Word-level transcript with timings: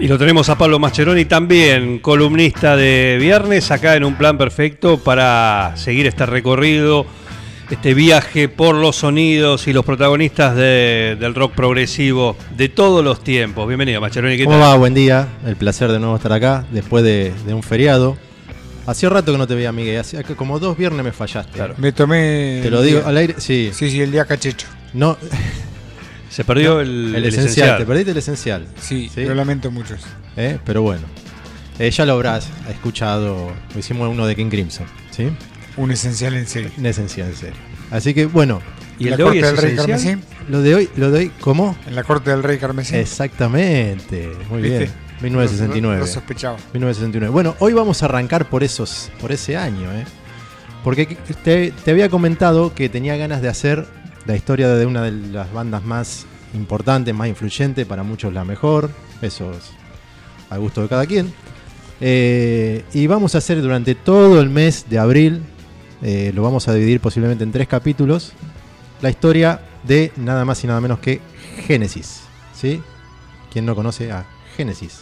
Y 0.00 0.06
lo 0.06 0.16
tenemos 0.16 0.48
a 0.48 0.56
Pablo 0.56 0.78
Mascheroni 0.78 1.24
también, 1.24 1.98
columnista 1.98 2.76
de 2.76 3.16
viernes, 3.20 3.70
acá 3.72 3.96
en 3.96 4.04
un 4.04 4.14
plan 4.14 4.38
perfecto 4.38 4.98
para 4.98 5.72
seguir 5.76 6.06
este 6.06 6.24
recorrido, 6.24 7.04
este 7.68 7.94
viaje 7.94 8.48
por 8.48 8.76
los 8.76 8.94
sonidos 8.94 9.66
y 9.66 9.72
los 9.72 9.84
protagonistas 9.84 10.54
de- 10.54 11.16
del 11.18 11.34
rock 11.34 11.52
progresivo 11.54 12.36
de 12.56 12.68
todos 12.68 13.04
los 13.04 13.24
tiempos. 13.24 13.66
Bienvenido, 13.66 14.00
Mascheroni. 14.00 14.36
¿qué 14.36 14.44
¿Cómo 14.44 14.58
tal? 14.60 14.68
va? 14.68 14.76
Buen 14.76 14.94
día. 14.94 15.26
El 15.44 15.56
placer 15.56 15.90
de 15.90 15.98
nuevo 15.98 16.14
estar 16.14 16.32
acá 16.32 16.64
después 16.70 17.02
de, 17.02 17.32
de 17.44 17.52
un 17.54 17.64
feriado. 17.64 18.16
Hacía 18.86 19.08
rato 19.10 19.32
que 19.32 19.38
no 19.38 19.48
te 19.48 19.56
veía, 19.56 19.72
Miguel. 19.72 19.98
Hacía 20.00 20.22
como 20.22 20.60
dos 20.60 20.78
viernes 20.78 21.04
me 21.04 21.12
fallaste. 21.12 21.60
Me 21.76 21.90
tomé. 21.90 22.60
Te 22.62 22.70
lo 22.70 22.82
digo 22.82 23.00
día- 23.00 23.08
al 23.08 23.16
aire. 23.16 23.34
Sí. 23.38 23.70
Sí, 23.74 23.90
sí, 23.90 24.00
el 24.00 24.12
día 24.12 24.24
cachecho. 24.26 24.68
No, 24.94 25.18
Se 26.30 26.44
perdió 26.44 26.80
el, 26.80 27.14
el, 27.14 27.16
el 27.16 27.24
esencial. 27.26 27.78
Te 27.78 27.86
perdiste 27.86 28.10
el 28.12 28.16
esencial. 28.18 28.66
Sí, 28.80 29.10
Sí. 29.12 29.24
lo 29.24 29.34
lamento 29.34 29.70
mucho. 29.70 29.96
¿eh? 30.36 30.58
Pero 30.64 30.82
bueno. 30.82 31.02
Eh, 31.78 31.90
ya 31.90 32.04
lo 32.04 32.12
habrás 32.14 32.48
escuchado. 32.70 33.52
Hicimos 33.78 34.08
uno 34.10 34.26
de 34.26 34.34
King 34.36 34.48
Crimson. 34.50 34.86
¿Sí? 35.10 35.28
Un 35.76 35.90
esencial 35.92 36.34
en 36.34 36.46
serio. 36.46 36.70
Un 36.76 36.86
esencial, 36.86 37.28
en 37.28 37.36
serio. 37.36 37.56
Así 37.90 38.12
que 38.14 38.26
bueno. 38.26 38.60
¿Y 38.98 39.04
el 39.04 39.10
la 39.12 39.16
de 39.16 39.22
hoy 39.22 39.40
corte 39.40 39.46
es 39.46 39.46
del 39.46 39.62
rey 39.62 39.72
esencial? 39.74 40.18
carmesí. 40.20 40.50
Lo 40.50 40.60
de 40.62 40.74
hoy, 40.74 40.90
lo 40.96 41.10
de 41.12 41.18
hoy, 41.20 41.32
¿cómo? 41.40 41.76
En 41.86 41.94
la 41.94 42.02
corte 42.02 42.30
del 42.30 42.42
rey 42.42 42.58
carmesí. 42.58 42.96
Exactamente. 42.96 44.30
Muy 44.50 44.62
¿Viste? 44.62 44.78
bien. 44.78 44.90
1969. 45.22 45.98
Lo, 46.00 46.06
lo 46.06 46.12
sospechaba. 46.12 46.56
1969. 46.72 47.32
Bueno, 47.32 47.54
hoy 47.60 47.72
vamos 47.72 48.02
a 48.02 48.06
arrancar 48.06 48.48
por 48.48 48.62
esos, 48.64 49.10
por 49.20 49.32
ese 49.32 49.56
año, 49.56 49.92
¿eh? 49.92 50.04
Porque 50.84 51.16
te, 51.44 51.72
te 51.84 51.90
había 51.90 52.08
comentado 52.08 52.74
que 52.74 52.88
tenía 52.88 53.16
ganas 53.16 53.42
de 53.42 53.48
hacer 53.48 53.86
la 54.28 54.36
historia 54.36 54.68
de 54.68 54.84
una 54.84 55.02
de 55.02 55.10
las 55.10 55.50
bandas 55.54 55.82
más 55.82 56.26
importantes, 56.52 57.14
más 57.14 57.28
influyentes, 57.28 57.86
para 57.86 58.02
muchos 58.02 58.30
la 58.32 58.44
mejor. 58.44 58.90
Eso 59.22 59.50
es 59.52 59.70
a 60.50 60.58
gusto 60.58 60.82
de 60.82 60.88
cada 60.88 61.06
quien. 61.06 61.32
Eh, 62.02 62.84
y 62.92 63.06
vamos 63.06 63.34
a 63.34 63.38
hacer 63.38 63.62
durante 63.62 63.94
todo 63.94 64.38
el 64.40 64.50
mes 64.50 64.84
de 64.90 64.98
abril, 64.98 65.40
eh, 66.02 66.30
lo 66.34 66.42
vamos 66.42 66.68
a 66.68 66.74
dividir 66.74 67.00
posiblemente 67.00 67.42
en 67.42 67.52
tres 67.52 67.68
capítulos, 67.68 68.34
la 69.00 69.08
historia 69.08 69.62
de 69.84 70.12
nada 70.16 70.44
más 70.44 70.62
y 70.62 70.66
nada 70.66 70.82
menos 70.82 70.98
que 70.98 71.22
Génesis. 71.66 72.20
¿Sí? 72.54 72.82
¿Quién 73.50 73.64
no 73.64 73.74
conoce 73.74 74.12
a 74.12 74.26
Génesis? 74.58 75.00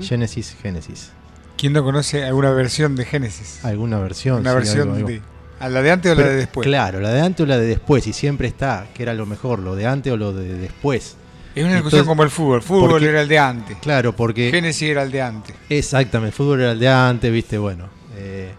Génesis, 0.00 0.56
Génesis. 0.62 1.10
¿Quién 1.58 1.74
no 1.74 1.84
conoce 1.84 2.24
alguna 2.24 2.50
versión 2.52 2.96
de 2.96 3.04
Génesis? 3.04 3.62
Alguna 3.66 3.98
versión. 3.98 4.40
Una 4.40 4.50
sí, 4.50 4.56
versión 4.56 4.80
algo, 4.80 4.94
algo. 4.94 5.08
de. 5.08 5.31
¿A 5.62 5.68
la 5.68 5.80
de 5.82 5.90
antes 5.92 6.12
o 6.12 6.16
Pero, 6.16 6.26
la 6.26 6.32
de 6.34 6.38
después? 6.40 6.66
Claro, 6.66 7.00
la 7.00 7.10
de 7.10 7.20
antes 7.20 7.44
o 7.44 7.46
la 7.46 7.56
de 7.58 7.66
después. 7.66 8.06
Y 8.06 8.12
siempre 8.12 8.48
está, 8.48 8.86
que 8.94 9.02
era 9.02 9.14
lo 9.14 9.26
mejor, 9.26 9.60
lo 9.60 9.76
de 9.76 9.86
antes 9.86 10.12
o 10.12 10.16
lo 10.16 10.32
de 10.32 10.54
después. 10.54 11.16
Es 11.54 11.64
una 11.64 11.74
discusión 11.74 12.04
como 12.06 12.22
el 12.22 12.30
fútbol. 12.30 12.56
El 12.56 12.62
fútbol 12.62 12.90
porque- 12.90 13.08
era 13.08 13.22
el 13.22 13.28
de 13.28 13.38
antes. 13.38 13.76
Claro, 13.80 14.14
porque. 14.16 14.50
Génesis 14.50 14.88
era 14.90 15.02
el 15.02 15.10
de 15.12 15.22
antes. 15.22 15.54
Exactamente, 15.68 16.28
el 16.30 16.36
fútbol 16.36 16.60
era 16.62 16.72
el 16.72 16.78
de 16.78 16.88
antes, 16.88 17.32
viste, 17.32 17.58
bueno. 17.58 17.88
eh, 18.16 18.50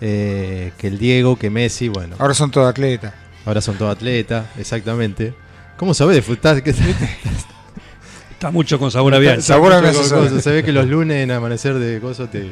eh, 0.00 0.72
que 0.78 0.86
el 0.88 0.98
Diego, 0.98 1.36
que 1.38 1.48
Messi, 1.50 1.88
bueno. 1.88 2.16
Ahora 2.18 2.34
son 2.34 2.50
todos 2.50 2.68
atletas. 2.68 3.12
Ahora 3.44 3.60
son 3.60 3.76
todos 3.76 3.94
atletas, 3.94 4.46
exactamente. 4.58 5.34
¿Cómo 5.76 5.92
sabés 5.94 6.16
disfrutar? 6.16 6.62
Que 6.62 6.70
Está 6.70 8.50
mucho 8.50 8.78
con 8.78 8.90
sabor 8.90 9.14
a 9.14 9.18
viaje. 9.18 9.40
Sabor 9.42 9.72
a 9.72 9.80
cosas. 9.80 10.42
Se 10.42 10.50
ve 10.50 10.62
que 10.62 10.72
los 10.72 10.86
lunes 10.86 11.22
en 11.22 11.30
amanecer 11.30 11.74
de 11.74 12.00
cosas 12.00 12.30
te. 12.30 12.50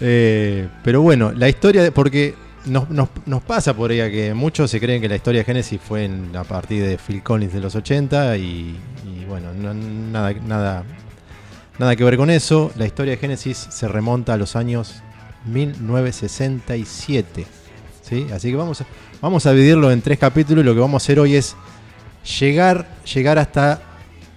Eh, 0.00 0.68
pero 0.84 1.02
bueno, 1.02 1.32
la 1.34 1.48
historia, 1.48 1.82
de- 1.82 1.90
porque 1.92 2.34
nos, 2.66 2.90
nos- 2.90 3.08
nos 3.26 3.42
pasa 3.42 3.74
por 3.74 3.90
ella 3.92 4.10
que 4.10 4.34
muchos 4.34 4.70
se 4.70 4.80
creen 4.80 5.00
que 5.00 5.08
la 5.08 5.16
historia 5.16 5.40
de 5.40 5.44
Genesis 5.44 5.80
fue 5.82 6.04
en- 6.04 6.34
a 6.36 6.44
partir 6.44 6.82
de 6.84 6.98
Phil 6.98 7.22
Collins 7.22 7.52
de 7.52 7.60
los 7.60 7.74
80 7.74 8.36
y, 8.36 8.76
y 9.06 9.24
bueno, 9.28 9.52
no- 9.54 9.74
nada, 9.74 10.32
nada, 10.46 10.84
nada 11.78 11.96
que 11.96 12.04
ver 12.04 12.16
con 12.16 12.30
eso. 12.30 12.70
La 12.76 12.86
historia 12.86 13.12
de 13.12 13.16
Genesis 13.18 13.66
se 13.70 13.88
remonta 13.88 14.34
a 14.34 14.36
los 14.36 14.56
años 14.56 15.02
1967. 15.46 17.46
¿sí? 18.02 18.26
Así 18.32 18.50
que 18.50 18.56
vamos 18.56 18.80
a, 18.80 18.86
vamos 19.20 19.46
a 19.46 19.52
dividirlo 19.52 19.90
en 19.90 20.00
tres 20.02 20.18
capítulos 20.18 20.62
y 20.62 20.66
lo 20.66 20.74
que 20.74 20.80
vamos 20.80 21.02
a 21.02 21.04
hacer 21.04 21.20
hoy 21.20 21.34
es 21.36 21.56
llegar, 22.40 22.86
llegar 23.12 23.38
hasta 23.38 23.82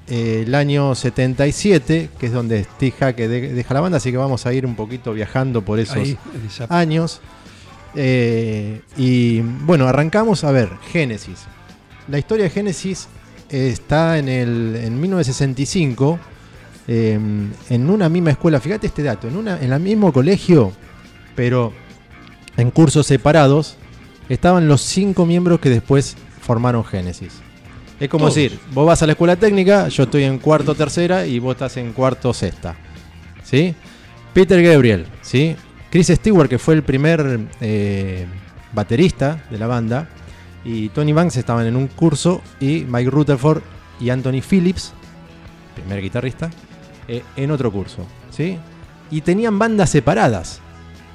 eh, 0.08 0.44
el 0.46 0.56
año 0.56 0.94
77, 0.96 2.10
que 2.20 2.26
es 2.26 2.34
donde 2.34 2.64
Steve 2.66 2.94
Hack 3.00 3.16
de- 3.18 3.54
deja 3.54 3.74
la 3.74 3.80
banda, 3.82 3.98
así 3.98 4.12
que 4.12 4.18
vamos 4.18 4.46
a 4.46 4.54
ir 4.54 4.66
un 4.66 4.76
poquito 4.76 5.14
viajando 5.14 5.62
por 5.62 5.80
esos 5.80 5.96
Ahí, 5.98 6.18
años. 6.70 7.22
Eh, 7.96 8.82
y 8.98 9.42
bueno, 9.42 9.88
arrancamos 9.88 10.44
a 10.44 10.52
ver, 10.52 10.70
Génesis. 10.92 11.46
La 12.08 12.18
historia 12.18 12.46
de 12.46 12.50
Génesis 12.50 13.08
está 13.50 14.18
en, 14.18 14.30
el, 14.30 14.76
en 14.78 15.00
1965, 15.00 16.20
eh, 16.88 17.20
en 17.70 17.90
una 17.90 18.10
misma 18.10 18.32
escuela, 18.32 18.60
fíjate 18.60 18.88
este 18.88 19.04
dato, 19.04 19.28
en, 19.28 19.36
una, 19.36 19.62
en 19.62 19.72
el 19.72 19.80
mismo 19.80 20.12
colegio, 20.14 20.72
pero 21.36 21.74
en 22.58 22.72
cursos 22.72 23.08
separados, 23.08 23.76
estaban 24.30 24.68
los 24.68 24.82
cinco 24.82 25.26
miembros 25.26 25.60
que 25.60 25.70
después 25.70 26.16
formaron 26.42 26.84
Génesis. 26.84 27.34
Es 28.00 28.10
como 28.10 28.26
Todos. 28.26 28.36
decir, 28.36 28.60
vos 28.74 28.88
vas 28.88 29.04
a 29.04 29.06
la 29.06 29.12
escuela 29.12 29.36
técnica, 29.36 29.88
yo 29.90 30.04
estoy 30.04 30.24
en 30.24 30.40
cuarto 30.40 30.74
tercera 30.74 31.26
y 31.28 31.40
vos 31.40 31.54
estás 31.54 31.78
en 31.78 31.94
cuarto 31.94 32.34
sexta. 32.34 32.76
¿Sí? 33.44 33.76
Peter 34.34 34.62
Gabriel, 34.64 35.06
¿sí? 35.22 35.56
Chris 35.92 36.08
Stewart, 36.08 36.48
que 36.48 36.58
fue 36.58 36.74
el 36.76 36.84
primer 36.84 37.50
eh, 37.60 38.26
baterista 38.72 39.44
de 39.52 39.60
la 39.60 39.68
banda, 39.68 40.08
y 40.64 40.88
Tony 40.90 41.12
Banks 41.12 41.36
estaban 41.36 41.68
en 41.68 41.76
un 41.76 41.88
curso, 41.88 42.42
y 42.62 42.86
Mike 42.88 43.10
Rutherford 43.10 43.62
y 44.00 44.10
Anthony 44.10 44.42
Phillips, 44.42 44.94
primer 45.76 46.02
guitarrista, 46.02 46.50
eh, 47.10 47.24
en 47.36 47.52
otro 47.52 47.74
curso, 47.74 48.06
¿sí? 48.30 48.58
Y 49.12 49.20
tenían 49.20 49.60
bandas 49.60 49.90
separadas. 49.90 50.62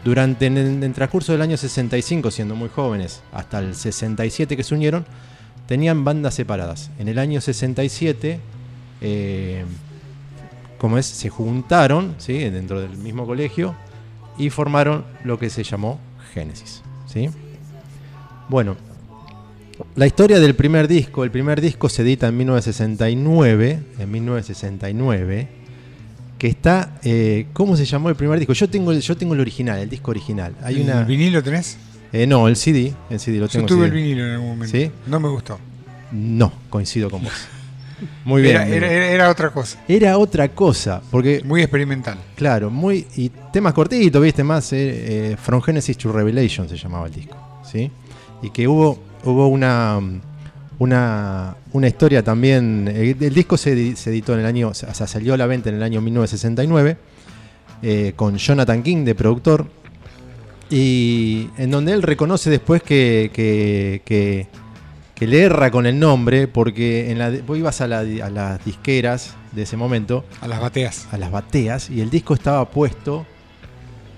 Durante 0.05 0.47
el 0.47 0.93
transcurso 0.93 1.33
del 1.33 1.41
año 1.41 1.57
65, 1.57 2.31
siendo 2.31 2.55
muy 2.55 2.69
jóvenes, 2.69 3.23
hasta 3.33 3.61
el 3.61 3.75
67 3.75 4.59
que 4.59 4.63
se 4.63 4.75
unieron, 4.75 5.07
tenían 5.67 6.05
bandas 6.05 6.35
separadas. 6.35 6.91
En 6.99 7.09
el 7.09 7.19
año 7.19 7.41
67, 7.41 8.41
eh, 9.01 9.65
como 10.79 10.99
es, 10.99 11.07
se 11.07 11.31
juntaron 11.31 12.15
¿sí? 12.19 12.35
dentro 12.51 12.81
del 12.81 12.97
mismo 12.99 13.27
colegio 13.27 13.75
y 14.39 14.51
formaron 14.51 15.05
lo 15.25 15.39
que 15.39 15.51
se 15.51 15.63
llamó 15.65 15.99
Génesis. 16.35 16.83
¿sí? 17.07 17.29
Bueno, 18.49 18.77
la 19.95 20.07
historia 20.07 20.39
del 20.41 20.55
primer 20.55 20.89
disco, 20.89 21.25
el 21.25 21.31
primer 21.31 21.61
disco 21.61 21.89
se 21.89 22.03
edita 22.03 22.29
en 22.29 22.37
1969, 22.39 23.81
en 23.99 24.11
1969, 24.11 25.49
que 26.39 26.49
está, 26.49 26.99
eh, 27.03 27.47
¿cómo 27.53 27.77
se 27.77 27.85
llamó 27.85 28.09
el 28.09 28.15
primer 28.17 28.39
disco? 28.39 28.53
Yo 28.53 28.69
tengo, 28.69 28.93
el- 28.93 29.01
yo 29.01 29.17
tengo 29.17 29.35
el 29.35 29.41
original, 29.41 29.79
el 29.81 29.89
disco 29.89 30.11
original. 30.11 30.55
Hay 30.63 30.77
¿El 30.77 30.83
una, 30.83 31.03
vinilo 31.05 31.43
tenés? 31.43 31.77
eh, 32.13 32.27
no, 32.27 32.47
el 32.49 32.57
CD, 32.57 32.93
el 33.11 33.19
CD 33.21 33.39
lo 33.39 33.47
Yo 33.47 33.53
tengo. 33.53 33.67
tuve 33.67 33.87
el 33.87 33.93
vinilo 33.93 34.25
en 34.27 34.33
algún 34.33 34.49
momento. 34.51 34.77
¿Sí? 34.77 34.91
No 35.07 35.19
me 35.21 35.29
gustó. 35.29 35.59
No, 36.13 36.53
coincido 36.71 37.11
con 37.11 37.25
vos. 37.25 37.33
Muy 38.25 38.43
bien. 38.43 38.57
Era, 38.73 39.31
otra 39.31 39.51
cosa. 39.51 39.79
Era 39.89 40.19
otra 40.19 40.49
cosa, 40.51 41.01
porque 41.11 41.43
Muy 41.45 41.63
experimental. 41.63 42.19
Claro, 42.35 42.71
muy. 42.71 43.07
Y 43.17 43.31
temas 43.53 43.73
cortitos, 43.73 44.21
viste, 44.23 44.45
más. 44.45 44.73
eh, 44.73 45.33
eh, 45.33 45.37
From 45.43 45.63
Genesis 45.63 45.97
to 45.97 46.13
Revelation 46.13 46.69
se 46.69 46.77
llamaba 46.77 47.07
el 47.07 47.13
disco. 47.15 47.37
¿Sí? 47.71 47.91
Y 48.43 48.51
que 48.51 48.69
hubo, 48.69 48.99
hubo 49.25 49.49
una. 49.49 49.99
Una, 50.79 51.57
una 51.73 51.87
historia 51.89 52.23
también. 52.23 52.87
El, 52.87 53.17
el 53.19 53.33
disco 53.33 53.57
se, 53.57 53.75
edi- 53.75 53.95
se 53.97 54.11
editó 54.11 54.35
en 54.35 54.41
el 54.41 54.47
año. 54.47 54.69
O 54.69 54.75
sea, 54.75 54.93
salió 54.93 55.33
a 55.33 55.37
la 55.39 55.47
venta 55.47 55.71
en 55.71 55.77
el 55.77 55.83
año 55.83 56.03
1969. 56.03 56.97
eh, 57.83 58.13
con 58.15 58.37
Jonathan 58.37 58.83
King 58.83 59.05
de 59.05 59.15
productor. 59.15 59.67
Y 60.69 61.49
en 61.59 61.71
donde 61.71 61.93
él 61.93 62.03
reconoce 62.03 62.51
después 62.51 62.83
que, 62.83 63.31
que, 63.33 64.03
que, 64.05 64.49
que 65.17 65.27
le 65.27 65.43
erra 65.43 65.73
con 65.73 65.87
el 65.87 65.99
nombre. 65.99 66.47
Porque 66.47 67.11
en 67.11 67.19
la, 67.19 67.31
vos 67.45 67.59
ibas 67.59 67.81
a, 67.81 67.89
la- 67.89 68.01
a 68.01 68.31
las 68.31 68.65
disqueras 68.65 69.35
de 69.51 69.63
ese 69.63 69.77
momento 69.77 70.25
A 70.41 70.47
las 70.47 70.61
bateas. 70.61 71.09
a 71.11 71.19
las 71.19 71.31
bateas 71.33 71.91
y 71.91 72.01
el 72.01 72.11
disco 72.11 72.35
estaba 72.35 72.71
puesto 72.71 73.27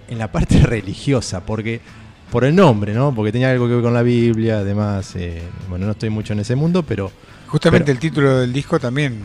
en 0.08 0.18
la 0.18 0.30
parte 0.30 0.58
religiosa, 0.62 1.40
porque 1.46 1.80
por 2.30 2.44
el 2.44 2.54
nombre, 2.54 2.92
¿no? 2.92 3.14
Porque 3.14 3.32
tenía 3.32 3.50
algo 3.50 3.66
que 3.68 3.74
ver 3.74 3.82
con 3.82 3.94
la 3.94 4.02
Biblia, 4.02 4.58
además, 4.58 5.14
eh, 5.16 5.40
bueno, 5.68 5.86
no 5.86 5.92
estoy 5.92 6.10
mucho 6.10 6.32
en 6.34 6.40
ese 6.40 6.54
mundo, 6.56 6.82
pero 6.82 7.10
Justamente 7.46 7.86
Pero- 7.86 7.92
el 7.94 7.98
título 8.00 8.38
del 8.40 8.52
disco 8.52 8.78
también, 8.78 9.20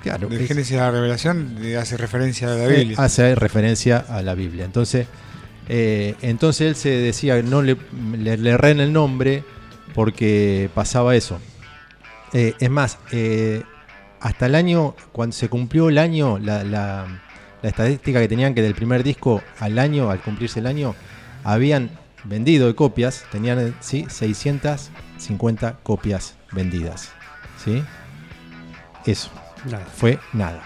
claro, 0.00 0.28
de 0.28 0.40
es- 0.42 0.46
Génesis 0.46 0.76
a 0.76 0.82
la 0.82 0.90
Revelación, 0.92 1.56
hace 1.76 1.96
referencia 1.96 2.46
a 2.52 2.54
la 2.56 2.64
eh, 2.66 2.76
Biblia. 2.78 2.96
hace 3.00 3.34
referencia 3.34 3.96
a 4.08 4.22
la 4.22 4.34
Biblia. 4.36 4.64
Entonces, 4.64 5.06
Eh, 5.66 6.14
entonces 6.20 6.68
él 6.68 6.76
se 6.76 6.90
decía, 6.90 7.40
no 7.42 7.62
le, 7.62 7.76
le, 8.18 8.36
le 8.36 8.50
erré 8.50 8.70
en 8.72 8.80
el 8.80 8.92
nombre 8.92 9.42
porque 9.94 10.68
pasaba 10.74 11.14
eso. 11.16 11.38
Eh, 12.32 12.54
es 12.58 12.70
más, 12.70 12.98
eh, 13.12 13.62
hasta 14.20 14.46
el 14.46 14.54
año, 14.54 14.94
cuando 15.12 15.34
se 15.34 15.48
cumplió 15.48 15.88
el 15.88 15.98
año, 15.98 16.38
la, 16.38 16.64
la- 16.64 17.20
la 17.62 17.68
estadística 17.70 18.20
que 18.20 18.28
tenían 18.28 18.54
que 18.54 18.60
del 18.60 18.74
primer 18.74 19.02
disco 19.02 19.40
al 19.58 19.78
año, 19.78 20.10
al 20.10 20.20
cumplirse 20.20 20.60
el 20.60 20.66
año, 20.66 20.94
habían 21.44 21.90
vendido 22.24 22.66
de 22.66 22.74
copias, 22.74 23.24
tenían 23.32 23.74
¿sí? 23.80 24.04
650 24.08 25.78
copias 25.82 26.36
vendidas. 26.52 27.12
¿sí? 27.64 27.82
Eso, 29.06 29.30
Nada. 29.64 29.86
fue 29.96 30.18
nada. 30.34 30.62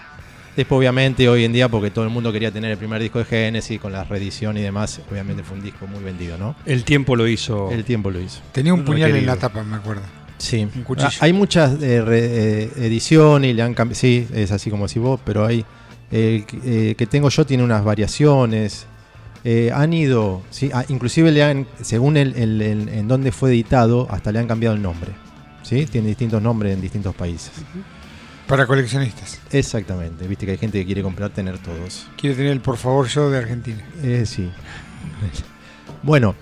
Después, 0.55 0.77
obviamente, 0.77 1.29
hoy 1.29 1.45
en 1.45 1.53
día, 1.53 1.69
porque 1.69 1.89
todo 1.91 2.03
el 2.03 2.09
mundo 2.09 2.31
quería 2.33 2.51
tener 2.51 2.71
el 2.71 2.77
primer 2.77 3.01
disco 3.01 3.19
de 3.19 3.25
Genesis 3.25 3.79
con 3.79 3.91
la 3.93 4.03
reedición 4.03 4.57
y 4.57 4.61
demás, 4.61 4.99
obviamente 5.09 5.43
fue 5.43 5.57
un 5.57 5.63
disco 5.63 5.87
muy 5.87 6.03
vendido, 6.03 6.37
¿no? 6.37 6.55
El 6.65 6.83
tiempo 6.83 7.15
lo 7.15 7.27
hizo. 7.27 7.71
El 7.71 7.85
tiempo 7.85 8.11
lo 8.11 8.19
hizo. 8.19 8.41
Tenía 8.51 8.73
un 8.73 8.83
puñal 8.83 9.15
en 9.15 9.25
la 9.25 9.35
tapa, 9.37 9.63
me 9.63 9.75
acuerdo. 9.77 10.01
Sí, 10.37 10.67
Un 10.75 10.83
cuchillo. 10.83 11.09
Ah, 11.11 11.25
hay 11.25 11.33
muchas 11.33 11.73
eh, 11.81 12.03
eh, 12.07 12.71
ediciones 12.77 13.51
y 13.51 13.53
le 13.53 13.61
han 13.61 13.73
cambiado. 13.73 13.99
Sí, 13.99 14.25
es 14.33 14.51
así 14.51 14.69
como 14.69 14.87
decís 14.87 15.01
vos, 15.01 15.19
pero 15.25 15.45
hay. 15.45 15.65
El 16.11 16.45
que- 16.45 16.59
eh, 16.91 16.95
que 16.95 17.05
tengo 17.07 17.29
yo 17.29 17.45
tiene 17.45 17.63
unas 17.63 17.83
variaciones. 17.83 18.85
Eh, 19.43 19.71
han 19.73 19.93
ido, 19.93 20.41
sí, 20.49 20.69
ah, 20.73 20.83
inclusive 20.89 21.31
le 21.31 21.43
han, 21.43 21.67
según 21.81 22.17
el, 22.17 22.35
el- 22.35 22.61
el- 22.61 22.89
en 22.89 23.07
dónde 23.07 23.31
fue 23.31 23.51
editado, 23.51 24.07
hasta 24.09 24.31
le 24.31 24.39
han 24.39 24.47
cambiado 24.47 24.75
el 24.75 24.81
nombre. 24.81 25.11
¿sí? 25.61 25.85
Tiene 25.85 26.07
distintos 26.07 26.41
nombres 26.41 26.73
en 26.73 26.81
distintos 26.81 27.13
países. 27.15 27.51
Para 28.49 28.65
coleccionistas. 28.65 29.39
Exactamente, 29.51 30.27
viste 30.27 30.47
que 30.47 30.53
hay 30.53 30.57
gente 30.57 30.79
que 30.79 30.85
quiere 30.87 31.03
comprar, 31.03 31.29
tener 31.29 31.59
todos. 31.59 32.07
Quiere 32.17 32.35
tener 32.35 32.51
el 32.51 32.61
por 32.61 32.77
favor 32.77 33.07
yo 33.07 33.29
de 33.29 33.37
Argentina. 33.37 33.87
Eh, 34.01 34.23
sí. 34.25 34.49
Bueno, 36.01 36.33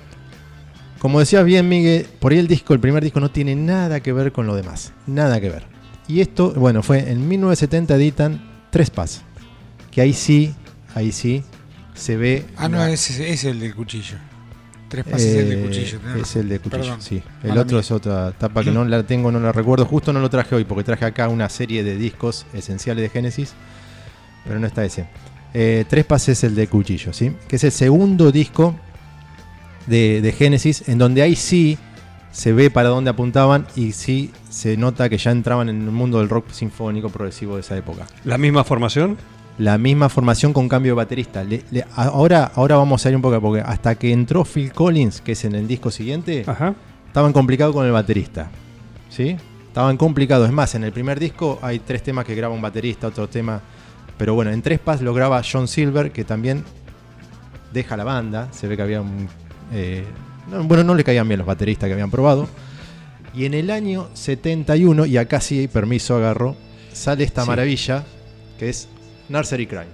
como 1.00 1.20
decías 1.20 1.44
bien, 1.44 1.68
Miguel, 1.68 2.08
por 2.20 2.32
ahí 2.32 2.38
el 2.38 2.48
disco, 2.48 2.74
el 2.74 2.80
primer 2.80 3.04
disco 3.04 3.20
no 3.20 3.30
tiene 3.30 3.58
nada 3.58 4.00
que 4.00 4.14
ver 4.14 4.32
con 4.32 4.48
lo 4.48 4.56
demás. 4.56 4.94
Nada 5.06 5.42
que 5.42 5.50
ver. 5.50 5.66
Y 6.08 6.22
esto, 6.22 6.54
bueno, 6.54 6.82
fue 6.82 7.12
en 7.12 7.28
1970 7.28 7.96
editan 7.96 8.52
Tres 8.70 8.90
Paz. 8.90 9.24
Que 9.92 10.00
ahí 10.00 10.14
sí, 10.14 10.56
ahí 10.96 11.12
sí, 11.12 11.44
se 11.94 12.16
ve. 12.16 12.46
Ah, 12.56 12.70
no, 12.70 12.86
ese 12.86 13.30
es 13.34 13.44
el 13.44 13.60
del 13.60 13.76
cuchillo. 13.76 14.18
Tres 14.90 15.04
pases 15.06 15.26
es 15.26 15.36
el 15.36 15.50
del 15.50 15.60
eh, 15.60 15.64
cuchillo. 15.66 16.00
Es 16.22 16.36
el 16.36 16.50
de 16.50 16.60
cuchillo, 16.60 16.84
Perdón. 16.84 17.02
sí. 17.02 17.22
El 17.44 17.50
Mala 17.50 17.62
otro 17.62 17.76
mía. 17.76 17.82
es 17.82 17.92
otra 17.92 18.32
tapa 18.32 18.64
que 18.64 18.72
no 18.72 18.86
la 18.86 19.04
tengo, 19.04 19.32
no 19.32 19.40
la 19.40 19.52
recuerdo. 19.52 19.86
Justo 19.86 20.14
no 20.14 20.20
lo 20.20 20.30
traje 20.30 20.56
hoy 20.56 20.64
porque 20.64 20.84
traje 20.84 21.06
acá 21.06 21.28
una 21.30 21.50
serie 21.50 21.84
de 21.84 21.98
discos 21.98 22.46
esenciales 22.54 23.02
de 23.02 23.10
Genesis, 23.10 23.54
pero 24.46 24.60
no 24.60 24.68
está 24.68 24.86
ese. 24.86 25.08
Eh, 25.54 25.86
Tres 25.90 26.06
Pases 26.06 26.38
es 26.40 26.44
el 26.44 26.56
de 26.56 26.68
cuchillo, 26.68 27.14
¿sí? 27.14 27.34
Que 27.48 27.56
es 27.58 27.64
el 27.64 27.72
segundo 27.72 28.32
disco 28.32 28.76
de, 29.88 30.22
de 30.22 30.32
Genesis, 30.32 30.88
en 30.88 30.98
donde 30.98 31.22
ahí 31.22 31.36
sí 31.36 31.78
se 32.32 32.54
ve 32.54 32.70
para 32.70 32.90
dónde 32.90 33.10
apuntaban 33.10 33.66
y 33.76 33.94
sí 33.94 34.32
se 34.50 34.78
nota 34.78 35.10
que 35.10 35.18
ya 35.18 35.32
entraban 35.32 35.70
en 35.70 35.82
el 35.82 35.92
mundo 35.92 36.20
del 36.20 36.30
rock 36.30 36.52
sinfónico 36.52 37.10
progresivo 37.10 37.56
de 37.56 37.62
esa 37.62 37.76
época 37.78 38.06
¿La 38.26 38.38
misma 38.38 38.64
formación? 38.64 39.18
La 39.58 39.78
misma 39.78 40.10
formación 40.10 40.54
con 40.54 40.70
cambio 40.70 40.92
de 40.92 40.96
baterista. 40.98 41.44
Le- 41.44 41.64
le- 41.72 41.86
ahora, 41.96 42.52
ahora 42.56 42.76
vamos 42.78 43.06
a 43.06 43.10
ir 43.10 43.16
un 43.16 43.22
poco 43.22 43.40
porque 43.42 43.62
hasta 43.62 43.96
que 43.96 44.12
entró 44.12 44.44
Phil 44.46 44.72
Collins, 44.72 45.22
que 45.22 45.32
es 45.32 45.46
en 45.46 45.56
el 45.56 45.68
disco 45.68 45.90
siguiente, 45.92 46.44
Ajá. 46.46 46.76
estaban 47.08 47.34
complicados 47.34 47.74
con 47.74 47.86
el 47.86 47.92
baterista. 47.92 48.50
¿Sí? 49.10 49.36
Estaban 49.68 49.98
complicados. 49.98 50.48
Es 50.48 50.54
más, 50.54 50.76
en 50.76 50.84
el 50.84 50.92
primer 50.92 51.20
disco 51.20 51.60
hay 51.62 51.80
tres 51.80 52.04
temas 52.04 52.26
que 52.26 52.36
graba 52.36 52.54
un 52.54 52.62
baterista, 52.62 53.08
otro 53.08 53.28
tema. 53.30 53.62
Pero 54.18 54.34
bueno, 54.34 54.52
en 54.52 54.62
Tres 54.64 54.80
Paz 54.80 55.02
lo 55.02 55.14
graba 55.14 55.42
John 55.50 55.68
Silver, 55.68 56.12
que 56.12 56.24
también 56.24 56.64
deja 57.74 57.96
la 57.98 58.04
banda. 58.04 58.48
Se 58.52 58.68
ve 58.68 58.76
que 58.76 58.82
había 58.84 59.02
un. 59.02 59.28
eh, 59.74 60.04
no, 60.52 60.64
bueno, 60.64 60.84
no 60.84 60.96
le 60.96 61.04
caían 61.04 61.28
bien 61.28 61.38
los 61.40 61.48
bateristas 61.48 61.88
que 61.88 61.94
habían 61.94 62.10
probado. 62.12 62.48
Y 63.36 63.46
en 63.46 63.54
el 63.54 63.70
año 63.70 64.08
71, 64.14 65.06
y 65.06 65.18
acá 65.18 65.40
sí, 65.42 65.68
permiso, 65.68 66.16
agarro, 66.16 66.56
sale 66.94 67.24
esta 67.24 67.44
Sí. 67.44 67.48
maravilla 67.48 68.04
que 68.58 68.70
es 68.70 68.88
Nursery 69.30 69.68
Crime. 69.68 69.88